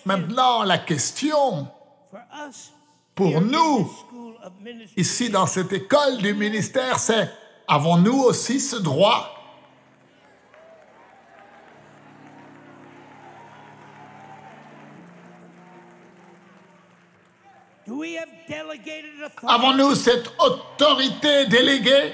Maintenant, 0.05 0.63
la 0.63 0.77
question 0.77 1.67
for 2.09 2.21
us 2.47 2.71
pour 3.15 3.41
nous, 3.41 3.83
this 3.83 3.99
school 3.99 4.35
of 4.43 4.53
ministry 4.61 5.01
ici 5.01 5.29
dans 5.29 5.45
cette 5.45 5.73
école 5.73 6.19
du 6.19 6.33
ministère, 6.33 6.97
c'est 6.99 7.29
avons-nous 7.67 8.21
aussi 8.23 8.59
ce 8.61 8.77
droit? 8.77 9.33
Do 17.85 17.97
we 17.97 18.15
have 18.15 18.29
delegated 18.47 19.21
authority? 19.21 19.47
Avons-nous 19.47 19.95
cette 19.95 20.31
autorité 20.39 21.47
déléguée? 21.47 22.13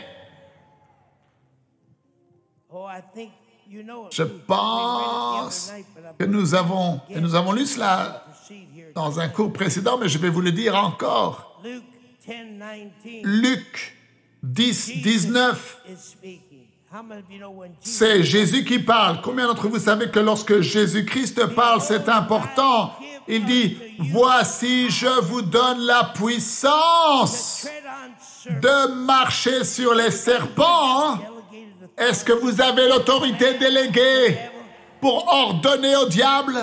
Je 4.11 4.23
pense 4.23 5.73
que 6.19 6.25
nous 6.25 6.55
avons, 6.55 7.01
et 7.09 7.19
nous 7.19 7.35
avons 7.35 7.51
lu 7.51 7.65
cela 7.65 8.25
dans 8.95 9.19
un 9.19 9.29
cours 9.29 9.51
précédent, 9.51 9.97
mais 9.97 10.07
je 10.07 10.17
vais 10.17 10.29
vous 10.29 10.41
le 10.41 10.51
dire 10.51 10.75
encore. 10.75 11.61
Luke 11.63 11.83
10 12.25 13.01
19 13.03 13.23
Luc 13.23 13.97
10, 14.43 15.01
19. 15.01 15.81
is 15.89 15.97
speaking 15.99 16.67
how 16.91 17.01
many 17.01 17.21
of 17.21 17.31
you 17.31 17.39
know 17.39 17.49
when 17.49 17.71
Jesus 17.81 17.97
C'est 17.97 18.23
Jésus 18.23 18.63
qui 18.63 18.79
parle. 18.79 19.21
Combien 19.21 19.47
d'entre 19.47 19.67
vous 19.67 19.79
savez 19.79 20.11
que 20.11 20.19
lorsque 20.19 20.59
Jésus-Christ 20.61 21.47
parle, 21.55 21.81
c'est 21.81 22.07
important? 22.09 22.93
Il 23.27 23.45
dit, 23.45 23.77
voici, 23.99 24.89
je 24.89 25.21
vous 25.21 25.41
donne 25.41 25.79
la 25.79 26.11
puissance 26.13 27.67
de 28.45 29.05
marcher 29.05 29.63
sur 29.63 29.93
les 29.93 30.11
serpents. 30.11 31.19
Est-ce 31.97 32.25
que 32.25 32.33
vous 32.33 32.59
avez 32.61 32.87
l'autorité 32.87 33.53
déléguée 33.55 34.37
pour 34.99 35.27
ordonner 35.27 35.95
au 35.95 36.07
diable? 36.07 36.59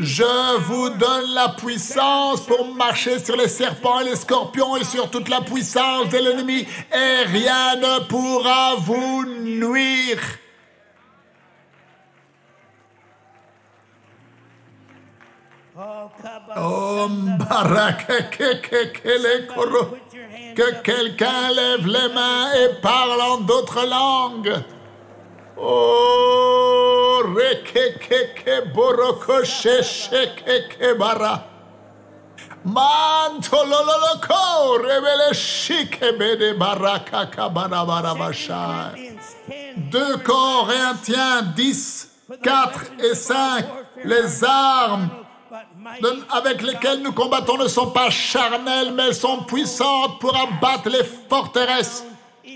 Je 0.00 0.58
vous 0.58 0.90
donne 0.90 1.34
la 1.34 1.50
puissance 1.50 2.40
pour 2.40 2.74
marcher 2.74 3.18
sur 3.18 3.36
les 3.36 3.48
serpents 3.48 4.00
et 4.00 4.04
les 4.04 4.16
scorpions 4.16 4.76
et 4.76 4.84
sur 4.84 5.10
toute 5.10 5.28
la 5.28 5.40
puissance 5.40 6.08
de 6.08 6.18
l'ennemi 6.18 6.66
et 6.92 7.22
rien 7.26 7.76
ne 7.76 8.00
pourra 8.06 8.76
vous 8.76 9.24
nuire. 9.24 10.20
Oh, 16.56 17.08
Que 20.58 20.70
quelqu'un 20.82 21.52
lève 21.54 21.86
les 21.86 22.08
mains 22.12 22.52
et 22.52 22.80
parle 22.82 23.20
en 23.20 23.38
d'autres 23.42 23.86
langues. 23.86 24.64
Oh, 25.56 27.22
re 27.36 27.62
ke 27.62 27.94
ke 28.02 28.34
ke 28.34 28.72
boroko 28.74 29.44
she 29.44 29.82
she 29.84 30.26
ke 30.34 30.68
ke 30.72 30.98
bara. 30.98 31.44
Mantololoko 32.66 34.42
rebele 34.82 35.32
shike 35.32 36.18
bede 36.18 36.58
baraka 36.58 37.26
kabara 37.30 37.86
bara 37.86 38.14
bashai. 38.18 38.94
Corinthians 38.98 39.36
10 39.46 39.90
2 39.92 40.16
Corinthiens 40.24 41.42
10, 41.54 42.08
4 42.42 42.84
et 42.98 43.14
5. 43.14 43.64
Les 44.04 44.42
armes 44.42 45.08
avec 46.30 46.62
lesquelles 46.62 47.02
nous 47.02 47.12
combattons 47.12 47.56
ne 47.56 47.68
sont 47.68 47.90
pas 47.90 48.10
charnelles, 48.10 48.92
mais 48.94 49.04
elles 49.08 49.14
sont 49.14 49.42
puissantes 49.44 50.18
pour 50.20 50.36
abattre 50.36 50.88
les 50.88 51.04
forteresses. 51.28 52.04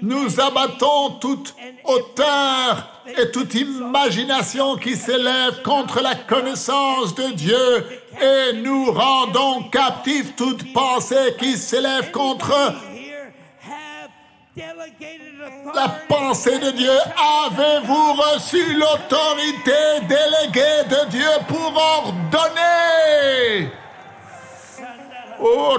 Nous 0.00 0.40
abattons 0.40 1.10
toute 1.20 1.54
hauteur 1.84 2.88
et 3.06 3.30
toute 3.30 3.54
imagination 3.54 4.76
qui 4.76 4.96
s'élève 4.96 5.62
contre 5.62 6.00
la 6.02 6.14
connaissance 6.14 7.14
de 7.14 7.32
Dieu 7.32 7.86
et 8.20 8.54
nous 8.54 8.90
rendons 8.90 9.64
captifs 9.70 10.34
toute 10.34 10.72
pensée 10.72 11.36
qui 11.38 11.56
s'élève 11.56 12.10
contre 12.10 12.54
la 14.56 15.88
pensée 16.08 16.58
de 16.58 16.70
Dieu. 16.72 16.92
Avez-vous 17.46 18.12
reçu 18.12 18.74
l'autorité 18.74 20.00
déléguée 20.02 20.84
de 20.88 21.08
Dieu 21.10 21.30
pour 21.48 21.74
ordonner? 21.74 23.70
Oh. 25.40 25.76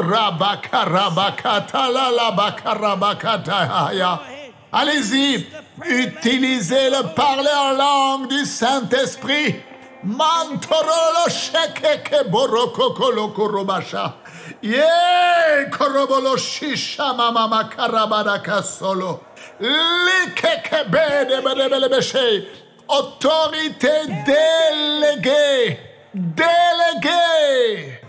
Allez-y, 4.71 5.47
utilisez 5.87 6.89
le 6.89 7.13
parler 7.13 7.49
en 7.55 7.71
langue 7.73 8.27
du 8.27 8.43
Saint-Esprit. 8.45 9.55
Mantorolo 10.03 11.29
shekeke. 11.29 12.27
Korobolo 15.71 16.37
shisha 16.37 17.13
beshe. 21.89 22.43
Autorité 22.87 23.89
déléguée. 24.25 25.79
Déléguée. 26.13 27.99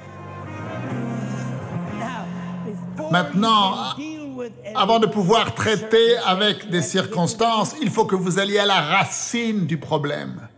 Maintenant, 3.10 3.74
Avant 4.74 4.98
de 4.98 5.06
pouvoir 5.06 5.54
traiter 5.54 6.16
avec 6.26 6.68
des 6.68 6.82
circonstances, 6.82 7.74
il 7.80 7.90
faut 7.90 8.04
que 8.04 8.16
vous 8.16 8.38
alliez 8.38 8.58
à 8.58 8.66
la 8.66 8.80
racine 8.80 9.66
du 9.66 9.78
problème. 9.78 10.48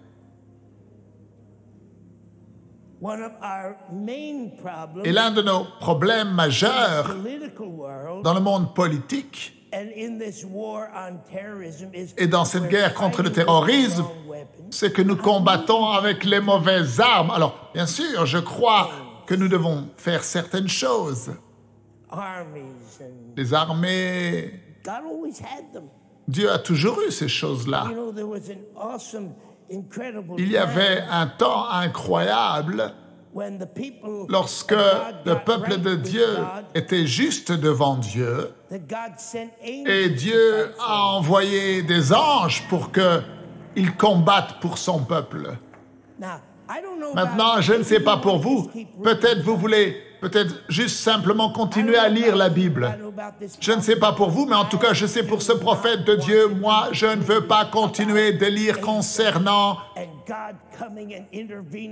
Et 5.05 5.13
l'un 5.13 5.31
de 5.31 5.43
nos 5.43 5.65
problèmes 5.81 6.31
majeurs 6.31 7.15
dans 8.23 8.35
le 8.35 8.41
monde 8.41 8.75
politique 8.75 9.57
and 9.73 9.91
in 9.95 10.19
this 10.19 10.45
war 10.45 10.89
on 10.95 11.19
terrorism 11.31 11.93
is 11.93 12.15
et 12.17 12.27
dans 12.27 12.45
cette 12.45 12.69
guerre 12.69 12.95
contre 12.95 13.23
le 13.23 13.31
terrorisme, 13.31 14.05
c'est 14.71 14.93
que 14.93 15.03
nous 15.03 15.17
combattons 15.17 15.87
avec 15.91 16.25
les 16.25 16.41
mauvaises 16.41 17.01
armes. 17.01 17.31
Alors, 17.31 17.71
bien 17.75 17.87
sûr, 17.87 18.27
je 18.27 18.39
crois 18.39 18.91
que 19.27 19.35
nous 19.35 19.49
devons 19.49 19.89
faire 19.97 20.25
certaines 20.25 20.69
choses. 20.69 21.33
Les 23.37 23.55
armées. 23.55 24.63
Dieu 26.29 26.51
a 26.51 26.59
toujours 26.59 27.01
eu 27.07 27.11
ces 27.11 27.29
choses-là. 27.29 27.87
Il 30.39 30.51
y 30.51 30.57
avait 30.57 31.03
un 31.11 31.27
temps 31.27 31.69
incroyable 31.69 32.93
lorsque 34.29 34.73
le 34.73 35.35
peuple 35.45 35.79
de 35.81 35.95
Dieu 35.95 36.39
était 36.75 37.07
juste 37.07 37.53
devant 37.53 37.97
Dieu. 37.97 38.53
Et 39.63 40.09
Dieu 40.11 40.73
a 40.81 41.07
envoyé 41.13 41.83
des 41.83 42.13
anges 42.13 42.67
pour 42.69 42.91
que 42.91 43.21
ils 43.77 43.95
combattent 43.95 44.59
pour 44.61 44.79
son 44.79 45.01
peuple. 45.01 45.59
Maintenant, 47.15 47.61
je 47.61 47.75
ne 47.75 47.83
sais 47.83 48.01
pas 48.01 48.17
pour 48.17 48.39
vous, 48.39 48.71
peut-être 49.03 49.43
vous 49.43 49.57
voulez 49.57 50.03
peut-être 50.21 50.55
juste 50.69 50.97
simplement 50.97 51.51
continuer 51.51 51.97
à 51.97 52.09
lire 52.09 52.37
la 52.37 52.49
Bible. 52.49 52.97
Je 53.61 53.73
ne 53.73 53.81
sais 53.81 53.97
pas 53.97 54.13
pour 54.13 54.31
vous, 54.31 54.47
mais 54.47 54.57
en 54.57 54.65
tout 54.65 54.79
cas, 54.79 54.93
je 54.93 55.07
sais 55.07 55.23
pour 55.23 55.43
ce 55.43 55.53
prophète 55.53 56.05
de 56.05 56.15
Dieu, 56.15 56.49
moi, 56.49 56.89
je 56.93 57.07
ne 57.07 57.23
veux 57.23 57.47
pas 57.47 57.65
continuer 57.65 58.33
de 58.33 58.47
lire 58.47 58.81
concernant 58.81 59.79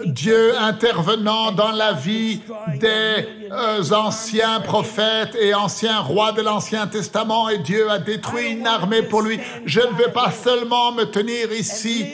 Dieu 0.07 0.59
intervenant 0.59 1.53
dans 1.53 1.71
la 1.71 1.93
vie 1.93 2.41
des 2.79 3.49
euh, 3.51 3.93
anciens 3.93 4.61
prophètes 4.61 5.37
et 5.41 5.55
anciens 5.55 6.01
rois 6.01 6.33
de 6.33 6.43
l'Ancien 6.43 6.87
Testament 6.87 7.49
et 7.49 7.59
Dieu 7.59 7.91
a 7.91 7.99
détruit 7.99 8.53
une 8.53 8.67
armée 8.67 9.03
pour 9.03 9.23
lui. 9.23 9.41
Je 9.65 9.81
ne 9.81 9.95
veux 9.95 10.13
pas 10.13 10.31
seulement 10.31 10.93
me 10.93 11.05
tenir 11.05 11.53
ici 11.53 12.07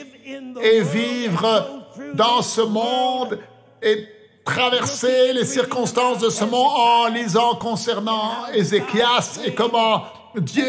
et 0.61 0.81
vivre 0.81 1.81
dans 2.13 2.41
ce 2.41 2.61
monde 2.61 3.39
et 3.81 4.07
traverser 4.43 5.33
les 5.33 5.45
circonstances 5.45 6.19
de 6.19 6.29
ce 6.29 6.43
monde 6.43 6.71
en 6.75 7.07
lisant 7.07 7.55
concernant 7.55 8.47
Ézéchias 8.53 9.39
et 9.45 9.53
comment 9.53 10.03
Dieu 10.35 10.65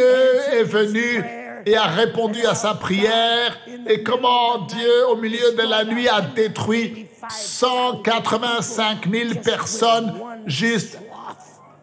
est 0.52 0.64
venu 0.64 1.24
et 1.64 1.76
a 1.76 1.84
répondu 1.84 2.44
à 2.44 2.54
sa 2.54 2.74
prière 2.74 3.56
et 3.86 4.02
comment 4.02 4.58
Dieu, 4.66 5.08
au 5.08 5.16
milieu 5.16 5.52
de 5.52 5.62
la 5.62 5.84
nuit, 5.84 6.08
a 6.08 6.20
détruit 6.20 7.06
185 7.28 9.08
000 9.10 9.34
personnes 9.44 10.14
juste 10.46 10.98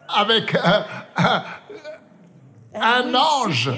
avec 0.08 0.54
un 2.74 3.14
ange. 3.14 3.70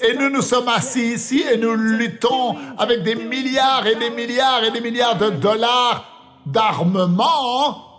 Et 0.00 0.14
nous 0.14 0.30
nous 0.30 0.42
sommes 0.42 0.68
assis 0.68 1.14
ici 1.14 1.44
et 1.50 1.56
nous 1.56 1.74
luttons 1.74 2.56
avec 2.78 3.02
des 3.02 3.16
milliards 3.16 3.86
et 3.86 3.96
des 3.96 4.10
milliards 4.10 4.64
et 4.64 4.70
des 4.70 4.80
milliards 4.80 5.16
de 5.16 5.30
dollars 5.30 6.11
d'armement 6.46 7.92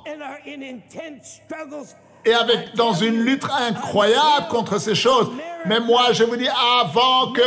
et 2.26 2.34
avec 2.34 2.76
dans 2.76 2.94
une 2.94 3.24
lutte 3.24 3.46
incroyable 3.46 4.48
contre 4.50 4.80
ces 4.80 4.96
choses. 4.96 5.30
Mais 5.66 5.80
moi, 5.80 6.12
je 6.12 6.24
vous 6.24 6.36
dis, 6.36 6.50
avant 6.82 7.32
que 7.32 7.42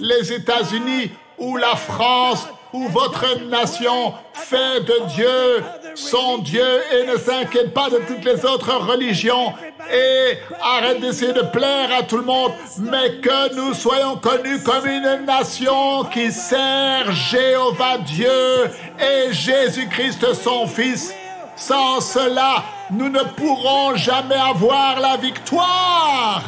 les 0.00 0.32
États-Unis 0.32 1.10
ou 1.38 1.56
la 1.56 1.76
France 1.76 2.46
ou 2.72 2.88
votre 2.88 3.40
nation 3.48 4.14
fait 4.32 4.80
de 4.80 5.06
Dieu 5.14 5.62
son 5.94 6.38
Dieu 6.38 6.82
et 6.92 7.06
ne 7.06 7.16
s'inquiète 7.16 7.74
pas 7.74 7.90
de 7.90 7.98
toutes 8.06 8.24
les 8.24 8.44
autres 8.44 8.74
religions 8.74 9.52
et 9.92 10.38
arrête 10.62 11.00
d'essayer 11.00 11.32
de 11.32 11.42
plaire 11.42 11.90
à 11.98 12.02
tout 12.02 12.16
le 12.16 12.24
monde, 12.24 12.52
mais 12.78 13.20
que 13.20 13.54
nous 13.54 13.74
soyons 13.74 14.16
connus 14.16 14.62
comme 14.62 14.86
une 14.86 15.24
nation 15.24 16.04
qui 16.04 16.30
sert 16.30 17.10
Jéhovah 17.12 17.98
Dieu 17.98 18.70
et 18.98 19.32
Jésus-Christ 19.32 20.32
son 20.34 20.66
Fils. 20.66 21.12
Sans 21.56 22.00
cela, 22.00 22.64
nous 22.90 23.08
ne 23.08 23.22
pourrons 23.36 23.94
jamais 23.96 24.36
avoir 24.36 25.00
la 25.00 25.16
victoire. 25.16 26.42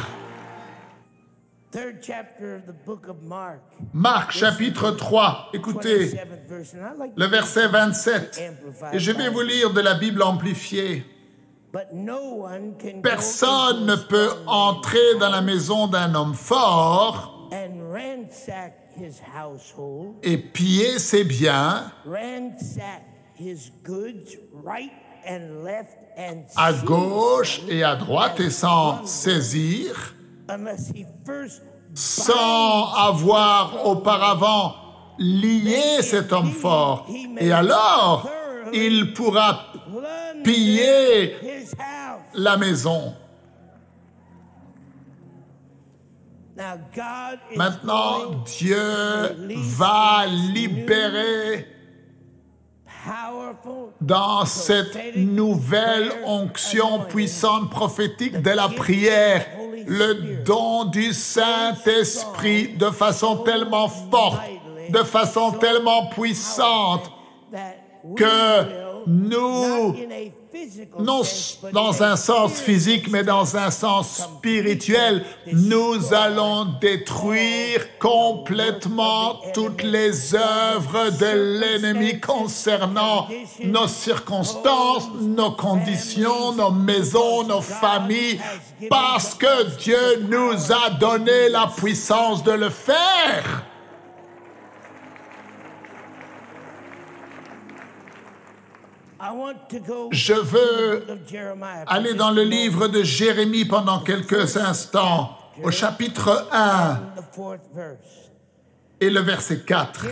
Marc 3.93 4.31
chapitre 4.31 4.91
3, 4.91 5.49
écoutez 5.53 6.13
le 7.15 7.25
verset 7.25 7.67
27, 7.67 8.41
et 8.93 8.99
je 8.99 9.11
vais 9.11 9.29
vous 9.29 9.41
lire 9.41 9.73
de 9.73 9.81
la 9.81 9.95
Bible 9.95 10.21
amplifiée. 10.21 11.03
Personne 13.01 13.85
ne 13.87 13.95
peut 13.95 14.29
entrer 14.45 15.15
dans 15.19 15.29
la 15.29 15.41
maison 15.41 15.87
d'un 15.87 16.13
homme 16.13 16.35
fort 16.35 17.49
et 20.21 20.37
piller 20.37 20.99
ses 20.99 21.23
biens 21.23 21.91
à 26.55 26.73
gauche 26.73 27.61
et 27.67 27.83
à 27.83 27.95
droite 27.95 28.39
et 28.39 28.51
sans 28.51 29.03
saisir 29.07 30.13
sans 31.93 32.93
avoir 32.93 33.85
auparavant 33.85 34.75
lié 35.19 36.01
cet 36.01 36.33
homme 36.33 36.51
fort. 36.51 37.07
Et 37.37 37.51
alors, 37.51 38.29
il 38.73 39.13
pourra 39.13 39.67
piller 40.43 41.35
la 42.33 42.57
maison. 42.57 43.15
Maintenant, 47.55 48.43
Dieu 48.45 48.77
va 49.77 50.25
libérer 50.27 51.67
dans 53.99 54.45
cette 54.45 55.15
nouvelle 55.15 56.11
onction 56.25 56.99
puissante 57.05 57.69
prophétique 57.69 58.41
de 58.41 58.51
la 58.51 58.69
prière 58.69 59.45
le 59.87 60.43
don 60.43 60.85
du 60.85 61.13
Saint-Esprit 61.13 62.69
de 62.77 62.89
façon 62.89 63.37
tellement 63.37 63.87
forte, 63.87 64.41
de 64.89 65.03
façon 65.03 65.51
tellement 65.51 66.07
puissante 66.07 67.11
que 68.15 69.07
nous, 69.07 69.95
non 70.99 71.21
dans 71.71 72.03
un 72.03 72.15
sens 72.15 72.59
physique, 72.59 73.09
mais 73.09 73.23
dans 73.23 73.57
un 73.57 73.71
sens 73.71 74.27
spirituel, 74.37 75.25
nous 75.51 76.13
allons 76.13 76.65
détruire 76.79 77.97
complètement 77.99 79.41
toutes 79.53 79.83
les 79.83 80.35
œuvres 80.35 81.09
de 81.17 81.59
l'ennemi 81.59 82.19
concernant 82.19 83.27
nos 83.63 83.87
circonstances, 83.87 85.09
nos 85.19 85.51
conditions, 85.51 86.53
nos 86.53 86.71
maisons, 86.71 87.43
nos 87.43 87.61
familles, 87.61 88.39
parce 88.89 89.33
que 89.33 89.77
Dieu 89.77 90.27
nous 90.29 90.71
a 90.71 90.89
donné 90.91 91.49
la 91.49 91.67
puissance 91.75 92.43
de 92.43 92.51
le 92.51 92.69
faire. 92.69 93.72
Je 100.11 100.33
veux 100.33 101.05
aller 101.87 102.13
dans 102.13 102.31
le 102.31 102.43
livre 102.43 102.87
de 102.87 103.03
Jérémie 103.03 103.65
pendant 103.65 103.99
quelques 103.99 104.57
instants, 104.57 105.37
au 105.63 105.71
chapitre 105.71 106.47
1 106.51 106.99
et 108.99 109.09
le 109.09 109.19
verset 109.19 109.61
4. 109.61 110.05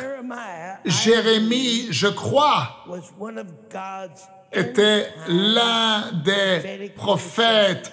Jérémie, 0.86 1.88
je 1.92 2.08
crois, 2.08 2.86
était 4.52 5.08
l'un 5.28 6.12
des 6.24 6.92
prophètes 6.96 7.92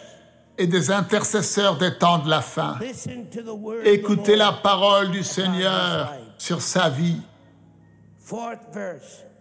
et 0.56 0.66
des 0.66 0.90
intercesseurs 0.90 1.78
des 1.78 1.96
temps 1.96 2.18
de 2.18 2.28
la 2.28 2.40
fin. 2.40 2.76
Écoutez 3.84 4.34
la 4.34 4.52
parole 4.52 5.10
du 5.10 5.22
Seigneur 5.22 6.12
sur 6.36 6.60
sa 6.60 6.88
vie. 6.88 7.20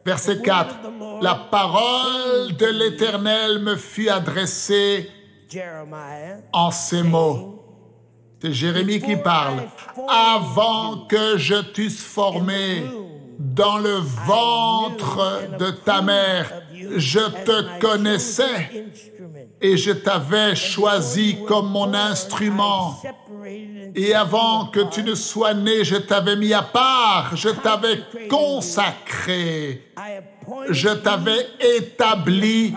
Verset 0.08 0.42
4. 0.42 0.74
La 1.22 1.36
parole 1.36 2.56
de 2.58 2.66
l'Éternel 2.66 3.60
me 3.60 3.76
fut 3.76 4.08
adressée 4.08 5.12
en 6.54 6.72
ces 6.72 7.04
mots. 7.04 7.62
C'est 8.42 8.54
Jérémie 8.54 9.02
qui 9.02 9.18
parle. 9.18 9.64
Avant 10.08 11.08
que 11.10 11.38
je 11.38 11.56
t'eusse 11.56 12.02
formé 12.02 12.86
dans 13.38 13.80
le 13.80 13.96
ventre 14.26 15.58
de 15.60 15.72
ta 15.72 16.02
mère, 16.02 16.54
je 16.96 17.20
te 17.44 17.80
connaissais 17.82 18.86
et 19.62 19.78
je 19.78 19.92
t'avais 19.92 20.56
choisi 20.56 21.38
comme 21.48 21.70
mon 21.70 21.94
instrument. 21.94 23.02
Et 23.96 24.14
avant 24.14 24.68
que 24.68 24.82
tu 24.92 25.04
ne 25.04 25.16
sois 25.16 25.54
né, 25.54 25.84
je 25.84 25.96
t'avais 25.96 26.36
mis 26.36 26.54
à 26.54 26.62
part, 26.62 27.36
je 27.36 27.50
t'avais 27.50 28.00
consacré, 28.30 29.92
je 30.70 30.90
t'avais 30.90 31.48
établi 31.78 32.76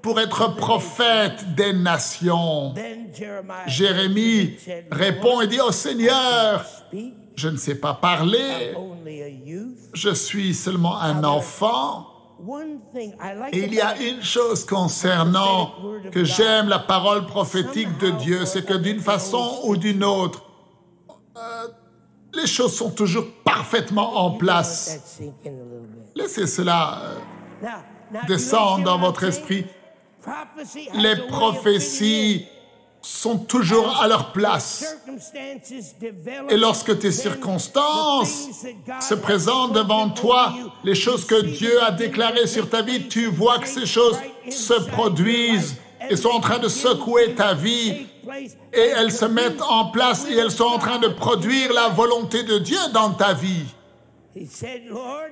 pour 0.00 0.20
être 0.20 0.54
prophète 0.54 1.54
des 1.54 1.72
nations. 1.72 2.74
Jérémie 3.66 4.56
répond 4.92 5.40
et 5.40 5.46
dit 5.46 5.60
au 5.60 5.72
Seigneur, 5.72 6.64
je 7.34 7.48
ne 7.48 7.56
sais 7.56 7.74
pas 7.76 7.94
parler, 7.94 8.74
je 9.92 10.10
suis 10.10 10.54
seulement 10.54 11.00
un 11.00 11.24
enfant. 11.24 12.13
Et 13.52 13.64
il 13.64 13.74
y 13.74 13.80
a 13.80 14.00
une 14.00 14.22
chose 14.22 14.64
concernant 14.64 15.74
que 16.12 16.24
j'aime 16.24 16.68
la 16.68 16.78
parole 16.78 17.26
prophétique 17.26 17.96
de 17.98 18.10
Dieu, 18.10 18.44
c'est 18.44 18.64
que 18.64 18.74
d'une 18.74 19.00
façon 19.00 19.60
ou 19.64 19.76
d'une 19.76 20.04
autre, 20.04 20.44
euh, 21.36 21.68
les 22.34 22.46
choses 22.46 22.76
sont 22.76 22.90
toujours 22.90 23.26
parfaitement 23.44 24.16
en 24.18 24.32
place. 24.32 25.20
Laissez 26.14 26.46
cela 26.46 27.00
euh, 27.62 27.68
descendre 28.26 28.84
dans 28.84 28.98
votre 28.98 29.24
esprit. 29.24 29.66
Les 30.94 31.16
prophéties 31.28 32.46
sont 33.04 33.36
toujours 33.36 34.00
à 34.00 34.08
leur 34.08 34.32
place. 34.32 34.96
Et 36.48 36.56
lorsque 36.56 36.98
tes 36.98 37.12
circonstances 37.12 38.48
se 39.00 39.14
présentent 39.14 39.74
devant 39.74 40.08
toi, 40.08 40.54
les 40.84 40.94
choses 40.94 41.26
que 41.26 41.42
Dieu 41.42 41.82
a 41.82 41.90
déclarées 41.90 42.46
sur 42.46 42.68
ta 42.68 42.82
vie, 42.82 43.06
tu 43.08 43.26
vois 43.26 43.58
que 43.58 43.68
ces 43.68 43.86
choses 43.86 44.16
se 44.50 44.74
produisent 44.90 45.76
et 46.08 46.16
sont 46.16 46.30
en 46.30 46.40
train 46.40 46.58
de 46.58 46.68
secouer 46.68 47.34
ta 47.34 47.52
vie 47.54 48.06
et 48.72 48.80
elles 48.96 49.12
se 49.12 49.26
mettent 49.26 49.62
en 49.62 49.86
place 49.86 50.26
et 50.28 50.34
elles 50.34 50.50
sont 50.50 50.64
en 50.64 50.78
train 50.78 50.98
de 50.98 51.08
produire 51.08 51.72
la 51.72 51.88
volonté 51.88 52.42
de 52.42 52.58
Dieu 52.58 52.78
dans 52.92 53.10
ta 53.10 53.34
vie. 53.34 53.66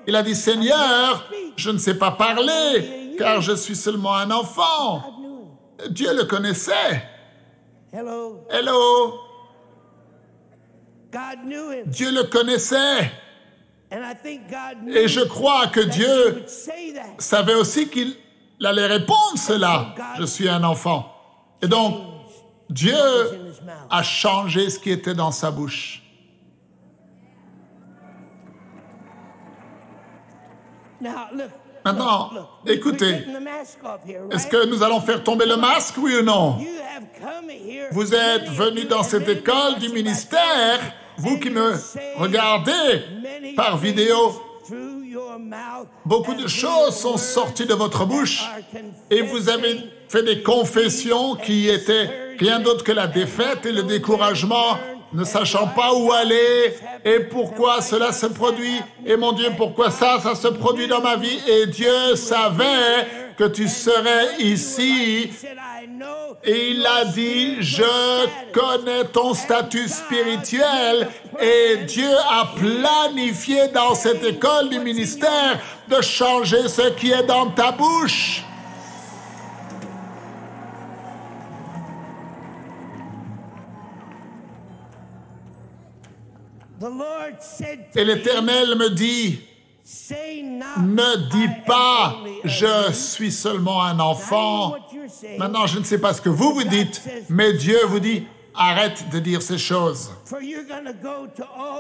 Il 0.07 0.15
a 0.15 0.23
dit, 0.23 0.35
Seigneur, 0.35 1.29
je 1.57 1.71
ne 1.71 1.79
sais 1.79 1.95
pas 1.95 2.11
parler 2.11 3.17
car 3.19 3.41
je 3.41 3.53
suis 3.57 3.77
seulement 3.77 4.15
un 4.15 4.31
enfant. 4.31 5.03
Dieu 5.91 6.15
le 6.15 6.25
connaissait. 6.25 7.12
Hello. 7.93 8.47
Hello. 8.51 9.21
God 11.11 11.45
knew 11.45 11.71
him. 11.71 11.91
Dieu 11.91 12.11
le 12.11 12.25
connaissait. 12.25 13.11
And 13.91 14.03
I 14.03 14.15
think 14.15 14.49
God 14.49 14.83
knew 14.83 14.97
Et 14.97 15.09
je 15.09 15.21
crois 15.21 15.67
que 15.67 15.81
Dieu 15.81 16.47
savait 17.19 17.55
aussi 17.55 17.91
qu'il 17.91 18.17
allait 18.65 18.87
répondre 18.87 19.37
cela. 19.37 19.95
Je 20.19 20.25
suis 20.25 20.49
un 20.49 20.65
enfant. 20.65 21.13
Et 21.61 21.69
donc, 21.69 22.01
Dieu 22.71 22.97
a 23.91 24.03
changé 24.03 24.71
ce 24.71 24.79
qui 24.79 24.91
était 24.91 25.15
dans 25.15 25.31
sa 25.31 25.51
bouche. 25.51 26.03
Now, 30.99 31.29
look. 31.35 31.51
Maintenant, 31.85 32.31
écoutez. 32.67 33.25
Est-ce 34.31 34.47
que 34.47 34.67
nous 34.67 34.83
allons 34.83 35.01
faire 35.01 35.23
tomber 35.23 35.47
le 35.47 35.57
masque, 35.57 35.95
oui 35.99 36.17
ou 36.17 36.23
non? 36.23 36.59
Vous 37.91 38.15
êtes 38.15 38.49
venus 38.49 38.89
dans 38.89 39.03
cette 39.03 39.29
école 39.29 39.79
du 39.79 39.89
ministère, 39.89 40.81
vous 41.17 41.39
qui 41.39 41.51
me 41.51 41.75
regardez 42.17 43.03
par 43.57 43.77
vidéo, 43.77 44.41
through 44.67 45.05
your 45.05 45.39
mouth, 45.39 45.89
beaucoup 46.05 46.35
de 46.35 46.47
choses 46.47 46.97
sont 46.97 47.17
sorties 47.17 47.67
de 47.67 47.75
votre 47.75 48.07
bouche 48.07 48.45
et 49.11 49.23
vous 49.23 49.49
avez 49.49 49.81
fait 50.09 50.23
des 50.23 50.43
confessions 50.43 51.35
qui 51.35 51.69
étaient 51.69 52.37
rien 52.39 52.61
d'autre 52.61 52.85
que 52.85 52.93
la 52.93 53.07
défaite 53.07 53.67
et 53.67 53.73
le 53.73 53.83
découragement, 53.83 54.79
ne 55.13 55.25
sachant 55.25 55.69
pas 55.69 55.93
où 55.95 56.13
aller 56.13 56.75
et 57.05 57.21
pourquoi 57.21 57.81
cela 57.81 58.13
se 58.13 58.27
produit. 58.27 58.81
Et 59.05 59.17
mon 59.17 59.33
Dieu, 59.33 59.49
pourquoi 59.57 59.91
ça, 59.91 60.19
ça 60.21 60.35
se 60.35 60.49
produit 60.49 60.89
dans 60.89 61.01
ma 61.01 61.17
vie. 61.17 61.39
Et 61.49 61.67
Dieu 61.67 62.17
savait 62.17 63.07
que 63.37 63.45
tu 63.45 63.69
serais 63.69 64.37
ici. 64.39 65.31
Et 66.45 66.71
il 66.71 66.87
a 66.87 67.05
dit, 67.05 67.57
je 67.61 68.27
connais 68.53 69.05
ton 69.13 69.35
statut 69.35 69.89
spirituel 69.89 71.09
et 71.41 71.85
Dieu 71.85 72.11
a 72.29 72.51
planifié 72.57 73.69
dans 73.69 73.95
cette 73.95 74.25
école 74.25 74.69
du 74.69 74.79
ministère 74.81 75.61
de 75.89 76.01
changer 76.01 76.69
ce 76.69 76.91
qui 76.91 77.13
est 77.13 77.25
dans 77.25 77.51
ta 77.51 77.73
bouche. 77.73 78.43
Et 87.95 88.05
l'Éternel 88.05 88.77
me 88.77 88.91
dit, 88.91 89.41
ne 90.79 91.17
dis 91.31 91.49
pas, 91.67 92.17
je 92.45 92.67
youth." 92.67 92.95
suis 92.95 93.33
seulement 93.33 93.83
un 93.83 94.01
enfant. 94.01 94.77
Maintenant, 95.39 95.67
je 95.67 95.79
ne 95.79 95.85
sais 95.85 95.99
pas 95.99 96.13
ce 96.15 96.21
que 96.21 96.29
vous 96.29 96.55
vous 96.55 96.65
dites, 96.65 97.03
mais 97.29 97.53
Dieu 97.53 97.79
vous 97.87 98.01
dit, 98.01 98.25
arrête 98.55 99.09
de 99.11 99.19
dire 99.19 99.43
ces 99.43 99.59
choses. 99.59 100.11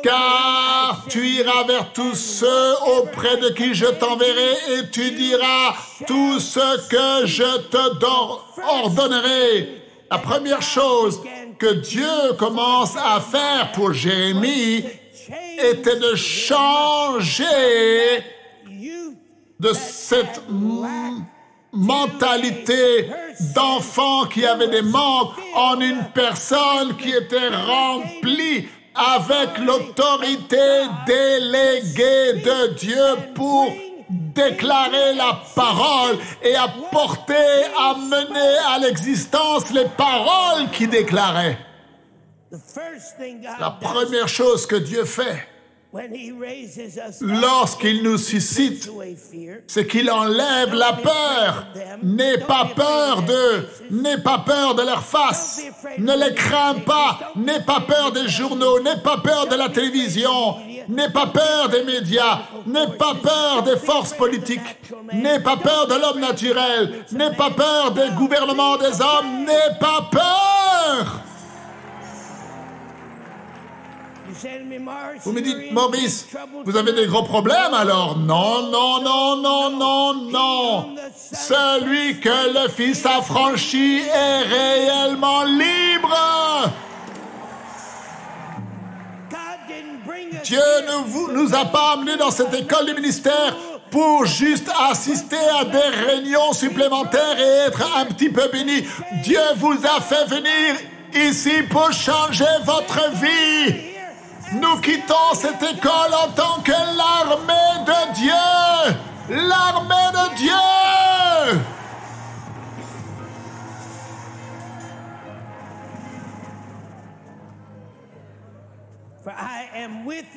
Car 0.02 1.04
tu 1.08 1.26
iras 1.26 1.64
vers 1.64 1.92
tous 1.92 2.14
ceux 2.14 2.74
auprès 2.98 3.36
de 3.36 3.50
qui 3.50 3.74
je 3.74 3.86
t'enverrai 3.86 4.52
et 4.78 4.90
tu 4.90 5.10
diras 5.12 5.74
tout 6.06 6.40
ce 6.40 6.88
que 6.88 7.26
je 7.26 7.58
te 7.68 8.04
ordonnerai. 8.68 9.82
La 10.10 10.18
première 10.18 10.62
chose 10.62 11.22
que 11.62 11.74
Dieu 11.74 12.32
commence 12.40 12.96
à 12.96 13.20
faire 13.20 13.70
pour 13.70 13.92
Jérémie 13.92 14.84
était 15.62 15.96
de 15.96 16.16
changer 16.16 17.44
de 19.60 19.72
cette 19.72 20.42
mentalité 21.72 23.08
d'enfant 23.54 24.24
qui 24.24 24.44
avait 24.44 24.66
des 24.66 24.82
manques 24.82 25.34
en 25.54 25.80
une 25.80 26.04
personne 26.12 26.96
qui 26.96 27.10
était 27.10 27.48
remplie 27.48 28.66
avec 28.96 29.56
l'autorité 29.64 30.56
déléguée 31.06 32.42
de 32.44 32.74
Dieu 32.74 33.04
pour 33.36 33.72
déclarer 34.34 35.14
la 35.14 35.40
parole 35.54 36.18
et 36.42 36.54
apporter, 36.56 37.64
amener 37.78 38.58
à 38.68 38.78
l'existence 38.78 39.70
les 39.72 39.86
paroles 39.96 40.70
thing 43.18 43.40
God 43.40 43.56
La 43.60 43.70
première 43.70 44.28
chose 44.28 44.66
que 44.66 44.76
Dieu 44.76 45.04
fait 45.04 45.48
lorsqu'il 47.20 48.02
nous 48.02 48.18
suscite 48.18 48.88
c'est 49.66 49.86
qu'il 49.86 50.10
enlève 50.10 50.74
la 50.74 50.92
peur. 50.94 51.66
N'aie 52.02 52.38
pas 52.38 52.70
peur 52.74 53.22
d'eux, 53.22 53.68
n'aie 53.90 54.18
pas 54.18 54.38
peur 54.38 54.74
de 54.74 54.82
leur 54.82 55.02
face, 55.02 55.62
ne 55.98 56.14
les 56.14 56.34
crains 56.34 56.74
pas, 56.74 57.32
n'aie 57.36 57.60
pas 57.60 57.80
peur 57.80 58.12
des 58.12 58.28
journaux, 58.28 58.80
n'aie 58.80 59.00
pas 59.02 59.18
peur 59.18 59.46
de 59.46 59.54
la 59.54 59.68
télévision, 59.68 60.56
n'aie 60.88 61.10
pas 61.10 61.26
peur 61.26 61.68
des 61.68 61.84
médias, 61.84 62.40
n'aie 62.66 62.96
pas 62.98 63.14
peur 63.14 63.62
des 63.62 63.76
forces 63.76 64.14
politiques, 64.14 64.60
n'aie 65.12 65.40
pas 65.40 65.56
peur 65.56 65.86
de 65.86 65.94
l'homme 65.94 66.20
naturel, 66.20 67.04
n'aie 67.12 67.34
pas 67.36 67.50
peur 67.50 67.92
des 67.92 68.10
gouvernements 68.16 68.76
des 68.76 69.00
hommes, 69.00 69.44
n'aie 69.44 69.78
pas 69.78 70.08
peur. 70.10 71.31
Vous 75.24 75.32
me 75.32 75.40
dites, 75.40 75.72
Maurice, 75.72 76.28
vous 76.64 76.76
avez 76.76 76.92
des 76.92 77.06
gros 77.06 77.22
problèmes 77.22 77.74
alors 77.74 78.16
Non, 78.18 78.70
non, 78.70 79.00
non, 79.02 79.36
non, 79.36 79.70
non, 79.70 80.14
non. 80.14 80.96
Celui 81.16 82.20
que 82.20 82.28
le 82.28 82.68
Fils 82.68 83.04
a 83.06 83.20
franchi 83.22 84.00
est 84.00 84.42
réellement 84.42 85.44
libre. 85.44 86.72
Dieu 90.44 90.58
ne 90.88 91.04
vous, 91.06 91.30
nous 91.30 91.54
a 91.54 91.64
pas 91.66 91.92
amenés 91.92 92.16
dans 92.16 92.30
cette 92.30 92.52
école 92.54 92.86
du 92.86 92.94
ministère 92.94 93.56
pour 93.90 94.24
juste 94.24 94.68
assister 94.90 95.36
à 95.60 95.64
des 95.64 95.78
réunions 95.78 96.52
supplémentaires 96.52 97.38
et 97.38 97.68
être 97.68 97.96
un 97.96 98.06
petit 98.06 98.30
peu 98.30 98.48
bénis. 98.48 98.84
Dieu 99.22 99.40
vous 99.56 99.74
a 99.84 100.00
fait 100.00 100.24
venir 100.24 100.76
ici 101.14 101.62
pour 101.70 101.92
changer 101.92 102.44
votre 102.64 103.10
vie. 103.12 103.91
Nous 104.54 104.80
quittons 104.80 105.34
cette 105.34 105.62
école 105.62 106.12
en 106.12 106.28
tant 106.32 106.60
que 106.62 106.72
l'armée 106.72 107.84
de 107.86 108.14
Dieu. 108.14 108.96
L'armée 109.30 110.12
de 110.12 110.36
Dieu. 110.36 110.52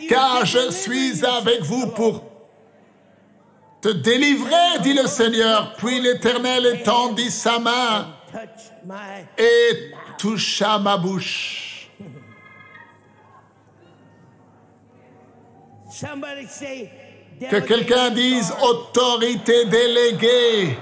Car 0.08 0.46
je 0.46 0.72
suis 0.72 1.26
avec 1.26 1.62
vous 1.64 1.88
pour 1.88 2.24
te 3.82 3.90
délivrer, 3.90 4.80
dit 4.82 4.94
le 4.94 5.08
Seigneur. 5.08 5.74
Puis 5.78 6.00
l'Éternel 6.00 6.66
étendit 6.68 7.32
sa 7.32 7.60
main 7.60 8.08
et 9.38 9.92
toucha 10.18 10.78
ma 10.80 10.96
bouche. 10.98 11.65
Que 17.50 17.60
quelqu'un 17.60 18.10
dise 18.10 18.54
autorité 18.62 19.66
déléguée. 19.66 20.78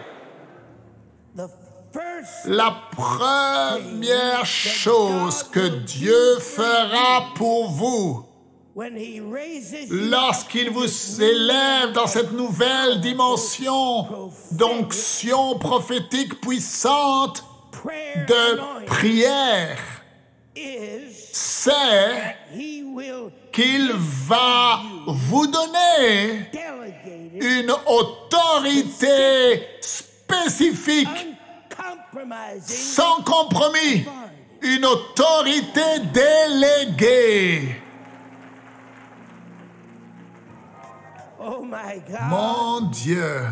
La 2.45 2.75
première 2.91 4.45
chose 4.45 5.43
que 5.43 5.67
Dieu 5.67 6.39
fera 6.39 7.33
pour 7.35 7.69
vous. 7.69 8.25
lorsqu'il 9.91 10.71
vous 10.71 11.21
élève 11.21 11.91
dans 11.93 12.07
cette 12.07 12.31
nouvelle 12.31 12.99
dimension 13.01 14.31
d'onction 14.51 15.59
prophétique 15.59 16.41
puissante 16.41 17.45
de 18.27 18.85
prière, 18.85 19.77
will 21.67 23.31
qu'il 23.53 23.91
va 24.27 24.81
vous 25.07 25.47
donner 25.47 26.49
une 27.39 27.71
autorité 27.85 29.61
spécifique, 29.79 31.07
sans 32.65 33.21
compromis, 33.23 34.05
une 34.61 34.85
autorité 34.85 35.99
déléguée. 36.11 37.75
oh 41.39 41.65
Mon 42.29 42.81
Dieu, 42.89 43.45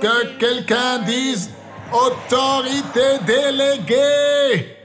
que 0.00 0.38
quelqu'un 0.38 0.98
dise 1.00 1.50
autorité 1.92 3.18
déléguée. 3.26 4.76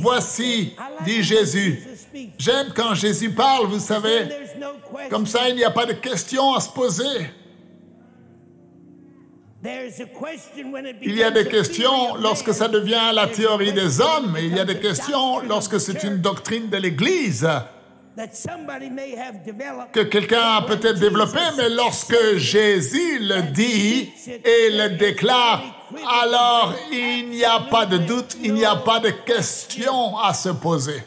Voici, 0.00 0.74
dit 1.04 1.22
Jésus. 1.22 1.82
J'aime 2.38 2.68
quand 2.74 2.94
Jésus 2.94 3.30
parle, 3.30 3.66
vous 3.66 3.80
savez. 3.80 4.28
Comme 5.10 5.26
ça, 5.26 5.48
il 5.48 5.56
n'y 5.56 5.64
a 5.64 5.70
pas 5.70 5.86
de 5.86 5.94
questions 5.94 6.54
à 6.54 6.60
se 6.60 6.70
poser. 6.70 7.30
Il 11.02 11.16
y 11.16 11.22
a 11.22 11.30
des 11.30 11.48
questions 11.48 12.16
lorsque 12.16 12.52
ça 12.52 12.68
devient 12.68 13.12
la 13.14 13.26
théorie 13.26 13.72
des 13.72 14.00
hommes, 14.00 14.36
il 14.38 14.54
y 14.54 14.60
a 14.60 14.64
des 14.64 14.78
questions 14.78 15.40
lorsque 15.40 15.80
c'est 15.80 16.04
une 16.04 16.18
doctrine 16.18 16.68
de 16.68 16.76
l'Église 16.76 17.48
que 19.92 20.00
quelqu'un 20.00 20.56
a 20.58 20.62
peut-être 20.62 21.00
développé, 21.00 21.40
mais 21.56 21.68
lorsque 21.68 22.36
Jésus 22.36 23.18
le 23.18 23.52
dit 23.52 24.12
et 24.28 24.70
le 24.70 24.96
déclare, 24.96 25.83
alors 26.08 26.74
il 26.90 27.28
n'y 27.30 27.44
a 27.44 27.60
pas 27.60 27.86
de 27.86 27.98
doute, 27.98 28.36
il 28.42 28.54
n'y 28.54 28.64
a 28.64 28.76
pas 28.76 29.00
de 29.00 29.10
question 29.10 30.18
à 30.18 30.32
se 30.34 30.50
poser. 30.50 31.02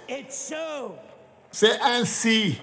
C'est 1.52 1.80
ainsi. 1.82 2.58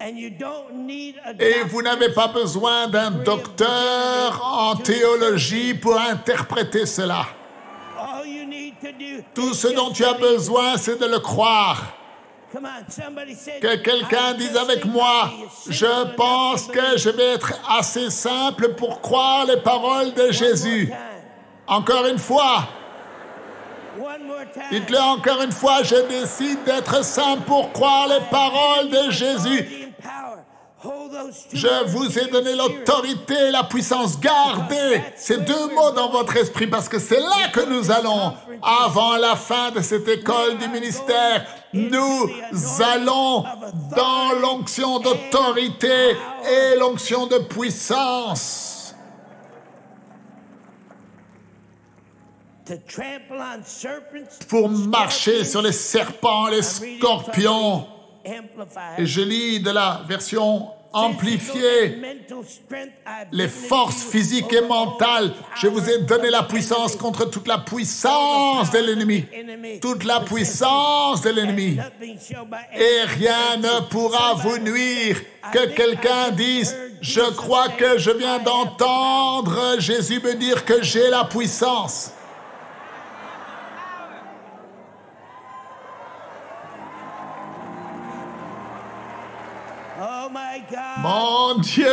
Et 0.00 1.62
vous 1.66 1.82
n'avez 1.82 2.10
pas 2.10 2.28
besoin 2.28 2.88
d'un 2.88 3.10
docteur 3.10 4.40
en 4.44 4.76
théologie 4.76 5.74
pour 5.74 5.98
interpréter 5.98 6.84
cela. 6.84 7.26
All 7.98 8.26
you 8.26 8.44
need 8.44 8.74
to 8.80 8.92
do 8.92 9.22
Tout 9.34 9.54
ce 9.54 9.68
dont 9.68 9.90
tu 9.90 10.04
as 10.04 10.14
besoin, 10.14 10.76
c'est 10.76 11.00
de 11.00 11.06
le 11.06 11.20
croire. 11.20 12.03
Que 13.60 13.76
quelqu'un 13.76 14.34
dise 14.34 14.56
avec 14.56 14.84
moi, 14.84 15.30
je 15.68 16.14
pense 16.14 16.66
que 16.66 16.72
believe." 16.72 16.98
je 16.98 17.10
vais 17.10 17.32
être 17.34 17.52
assez 17.68 18.10
simple 18.10 18.74
pour 18.74 19.00
croire 19.00 19.44
les 19.46 19.58
paroles 19.58 20.12
de 20.14 20.30
Jésus. 20.30 20.92
Encore 21.66 22.06
une 22.06 22.18
fois, 22.18 22.68
dites-le 24.70 24.98
encore 24.98 25.42
une 25.42 25.52
fois, 25.52 25.82
je 25.82 25.96
décide 26.08 26.62
d'être 26.64 27.04
simple 27.04 27.42
pour 27.42 27.72
croire 27.72 28.08
les 28.08 28.24
paroles 28.30 28.90
de 28.90 29.10
Jésus. 29.10 29.83
Je 31.52 31.84
vous 31.86 32.18
ai 32.18 32.26
donné 32.26 32.54
l'autorité 32.54 33.34
et 33.48 33.50
la 33.50 33.64
puissance. 33.64 34.18
Gardez 34.18 35.02
ces 35.16 35.38
deux 35.38 35.74
mots 35.74 35.92
dans 35.92 36.10
votre 36.10 36.36
esprit 36.36 36.66
parce 36.66 36.88
que 36.88 36.98
c'est 36.98 37.20
là 37.20 37.48
que 37.52 37.60
nous 37.60 37.90
allons. 37.90 38.34
Avant 38.62 39.16
la 39.16 39.36
fin 39.36 39.70
de 39.70 39.80
cette 39.80 40.08
école 40.08 40.58
du 40.58 40.68
ministère, 40.68 41.46
nous 41.72 42.30
allons 42.80 43.44
dans 43.96 44.32
l'onction 44.40 44.98
d'autorité 44.98 46.16
et 46.48 46.78
l'onction 46.78 47.26
de 47.26 47.38
puissance 47.38 48.74
pour 54.48 54.68
marcher 54.68 55.44
sur 55.44 55.60
les 55.60 55.72
serpents, 55.72 56.48
les 56.48 56.62
scorpions. 56.62 57.86
Et 58.96 59.04
je 59.04 59.20
lis 59.20 59.60
de 59.60 59.70
la 59.70 60.02
version 60.08 60.70
amplifiée 60.94 62.00
les 63.32 63.48
forces 63.48 64.02
physiques 64.02 64.52
et 64.52 64.62
mentales. 64.62 65.34
Je 65.60 65.66
vous 65.66 65.88
ai 65.90 65.98
donné 65.98 66.30
la 66.30 66.44
puissance 66.44 66.96
contre 66.96 67.28
toute 67.28 67.46
la 67.46 67.58
puissance 67.58 68.70
de 68.70 68.78
l'ennemi. 68.78 69.24
Toute 69.80 70.04
la 70.04 70.20
puissance 70.20 71.20
de 71.22 71.30
l'ennemi. 71.30 71.78
Et 72.74 73.02
rien 73.06 73.56
ne 73.58 73.80
pourra 73.88 74.34
vous 74.34 74.58
nuire. 74.58 75.20
Que 75.52 75.66
quelqu'un 75.74 76.30
dise, 76.30 76.74
je 77.00 77.20
crois 77.32 77.68
que 77.68 77.98
je 77.98 78.10
viens 78.10 78.38
d'entendre 78.38 79.76
Jésus 79.78 80.20
me 80.20 80.34
dire 80.34 80.64
que 80.64 80.82
j'ai 80.82 81.10
la 81.10 81.24
puissance. 81.24 82.12
Mon 90.98 91.58
Dieu, 91.58 91.86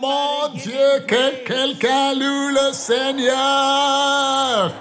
mon 0.00 0.48
Dieu, 0.54 1.00
que 1.06 1.44
quelqu'un 1.44 2.14
loue 2.14 2.48
le 2.48 2.72
Seigneur. 2.72 4.72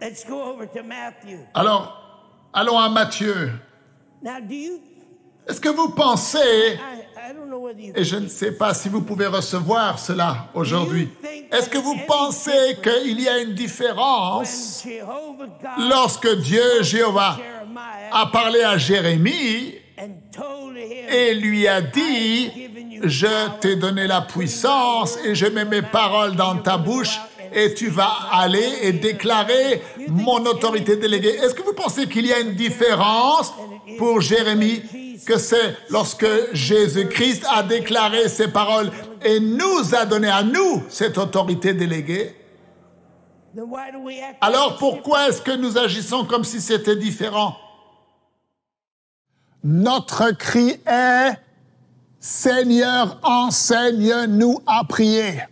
Let's 0.00 0.24
go 0.24 0.42
over 0.42 0.66
to 0.66 0.82
Matthew. 0.82 1.46
Alors, 1.54 2.48
allons 2.52 2.78
à 2.78 2.88
Matthieu. 2.88 3.52
Now, 4.22 4.40
do 4.40 4.54
you? 4.54 4.80
Est-ce 5.46 5.60
que 5.60 5.68
vous 5.68 5.90
pensez, 5.90 6.78
I, 6.78 7.04
Et 7.94 8.04
je 8.04 8.16
ne 8.16 8.28
sais 8.28 8.52
pas 8.52 8.74
si 8.74 8.88
vous 8.88 9.02
pouvez 9.02 9.26
recevoir 9.26 9.98
cela 9.98 10.48
aujourd'hui, 10.54 11.08
est-ce 11.50 11.68
que 11.68 11.78
vous 11.78 11.96
pensez 12.06 12.76
qu'il 12.82 13.20
y 13.20 13.28
a 13.28 13.38
une 13.38 13.54
différence 13.54 14.86
lorsque 15.78 16.28
Dieu, 16.40 16.82
Jéhovah, 16.82 17.38
a 18.12 18.26
parlé 18.26 18.62
à 18.62 18.76
Jérémie 18.76 19.74
et 21.10 21.34
lui 21.34 21.66
a 21.66 21.80
dit, 21.80 22.50
je 23.02 23.58
t'ai 23.60 23.76
donné 23.76 24.06
la 24.06 24.22
puissance 24.22 25.18
et 25.24 25.34
je 25.34 25.46
mets 25.46 25.64
mes 25.64 25.82
paroles 25.82 26.36
dans 26.36 26.56
ta 26.56 26.76
bouche 26.76 27.20
et 27.54 27.74
tu 27.74 27.88
vas 27.88 28.12
aller 28.32 28.78
et 28.82 28.92
déclarer 28.92 29.82
mon 30.08 30.44
autorité 30.44 30.96
déléguée. 30.96 31.36
Est-ce 31.36 31.54
que 31.54 31.62
vous 31.62 31.74
pensez 31.74 32.08
qu'il 32.08 32.26
y 32.26 32.32
a 32.32 32.40
une 32.40 32.54
différence 32.54 33.54
pour 33.98 34.20
Jérémie 34.20 34.82
que 35.26 35.38
c'est 35.38 35.76
lorsque 35.90 36.26
Jésus-Christ 36.52 37.44
a 37.50 37.62
déclaré 37.62 38.28
ces 38.28 38.48
paroles 38.48 38.90
et 39.22 39.40
nous 39.40 39.94
a 39.94 40.04
donné 40.04 40.28
à 40.28 40.42
nous 40.42 40.82
cette 40.88 41.18
autorité 41.18 41.74
déléguée? 41.74 42.34
Alors 44.40 44.76
pourquoi 44.78 45.28
est-ce 45.28 45.40
que 45.40 45.52
nous 45.52 45.78
agissons 45.78 46.24
comme 46.24 46.44
si 46.44 46.60
c'était 46.60 46.96
différent? 46.96 47.56
Notre 49.62 50.32
cri 50.32 50.80
est 50.86 51.38
Seigneur, 52.18 53.18
enseigne-nous 53.22 54.58
à 54.66 54.82
prier. 54.84 55.42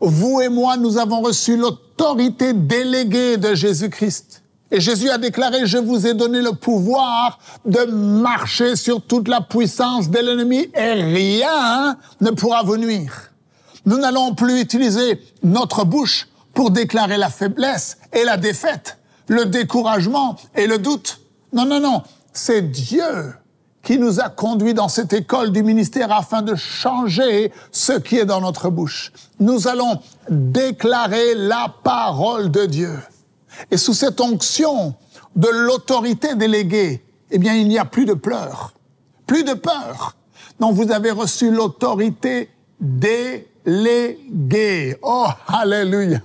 Vous 0.00 0.40
et 0.40 0.48
moi, 0.48 0.76
nous 0.76 0.96
avons 0.96 1.20
reçu 1.20 1.56
l'autorité 1.56 2.52
déléguée 2.52 3.36
de 3.36 3.52
Jésus-Christ. 3.54 4.27
Et 4.70 4.80
Jésus 4.80 5.08
a 5.08 5.16
déclaré, 5.16 5.66
je 5.66 5.78
vous 5.78 6.06
ai 6.06 6.12
donné 6.12 6.42
le 6.42 6.52
pouvoir 6.52 7.38
de 7.64 7.84
marcher 7.84 8.76
sur 8.76 9.00
toute 9.00 9.28
la 9.28 9.40
puissance 9.40 10.10
de 10.10 10.18
l'ennemi 10.18 10.68
et 10.74 10.92
rien 10.92 11.96
ne 12.20 12.30
pourra 12.30 12.62
vous 12.62 12.76
nuire. 12.76 13.30
Nous 13.86 13.96
n'allons 13.96 14.34
plus 14.34 14.60
utiliser 14.60 15.20
notre 15.42 15.84
bouche 15.84 16.28
pour 16.52 16.70
déclarer 16.70 17.16
la 17.16 17.30
faiblesse 17.30 17.96
et 18.12 18.24
la 18.24 18.36
défaite, 18.36 18.98
le 19.28 19.46
découragement 19.46 20.36
et 20.54 20.66
le 20.66 20.78
doute. 20.78 21.20
Non, 21.54 21.64
non, 21.64 21.80
non, 21.80 22.02
c'est 22.34 22.70
Dieu 22.70 23.32
qui 23.82 23.98
nous 23.98 24.20
a 24.20 24.28
conduits 24.28 24.74
dans 24.74 24.88
cette 24.88 25.14
école 25.14 25.50
du 25.50 25.62
ministère 25.62 26.12
afin 26.12 26.42
de 26.42 26.54
changer 26.54 27.52
ce 27.72 27.92
qui 27.92 28.18
est 28.18 28.26
dans 28.26 28.42
notre 28.42 28.68
bouche. 28.68 29.12
Nous 29.40 29.66
allons 29.66 30.00
déclarer 30.28 31.34
la 31.34 31.72
parole 31.82 32.50
de 32.50 32.66
Dieu. 32.66 32.98
Et 33.70 33.76
sous 33.76 33.94
cette 33.94 34.20
onction 34.20 34.94
de 35.36 35.48
l'autorité 35.48 36.34
déléguée, 36.34 37.04
eh 37.30 37.38
bien, 37.38 37.54
il 37.54 37.68
n'y 37.68 37.78
a 37.78 37.84
plus 37.84 38.06
de 38.06 38.14
pleurs, 38.14 38.74
plus 39.26 39.44
de 39.44 39.54
peur. 39.54 40.16
Non, 40.60 40.72
vous 40.72 40.90
avez 40.90 41.10
reçu 41.10 41.50
l'autorité 41.50 42.50
déléguée. 42.80 43.36
Oh, 45.02 45.28
alléluia. 45.46 46.20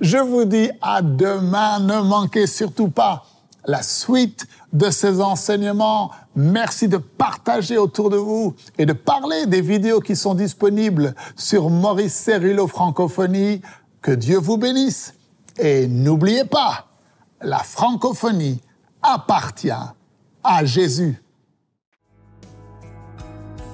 Je 0.00 0.18
vous 0.18 0.44
dis 0.44 0.70
à 0.80 1.02
demain, 1.02 1.80
ne 1.80 2.00
manquez 2.00 2.46
surtout 2.46 2.88
pas 2.88 3.24
la 3.64 3.82
suite 3.82 4.46
de 4.72 4.90
ces 4.90 5.20
enseignements. 5.20 6.10
Merci 6.34 6.88
de 6.88 6.96
partager 6.96 7.78
autour 7.78 8.10
de 8.10 8.16
vous 8.16 8.54
et 8.78 8.86
de 8.86 8.92
parler 8.92 9.46
des 9.46 9.60
vidéos 9.60 10.00
qui 10.00 10.16
sont 10.16 10.34
disponibles 10.34 11.14
sur 11.36 11.70
Maurice 11.70 12.14
Cerullo 12.14 12.66
Francophonie. 12.66 13.60
Que 14.00 14.12
Dieu 14.12 14.38
vous 14.38 14.56
bénisse. 14.56 15.14
Et 15.58 15.86
n'oubliez 15.86 16.44
pas, 16.44 16.88
la 17.40 17.58
francophonie 17.58 18.60
appartient 19.02 19.70
à 20.44 20.64
Jésus. 20.64 21.22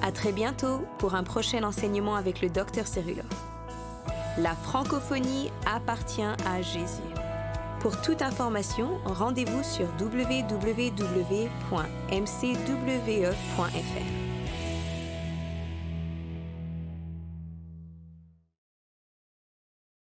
À 0.01 0.11
très 0.11 0.31
bientôt 0.31 0.81
pour 0.97 1.15
un 1.15 1.23
prochain 1.23 1.63
enseignement 1.63 2.15
avec 2.15 2.41
le 2.41 2.49
Dr 2.49 2.87
Cerullo. 2.87 3.23
La 4.37 4.55
francophonie 4.55 5.51
appartient 5.65 6.21
à 6.21 6.61
Jésus. 6.61 7.01
Pour 7.79 8.01
toute 8.01 8.21
information, 8.21 8.97
rendez-vous 9.05 9.63
sur 9.63 9.87
www.mcwe.fr. 9.99 11.09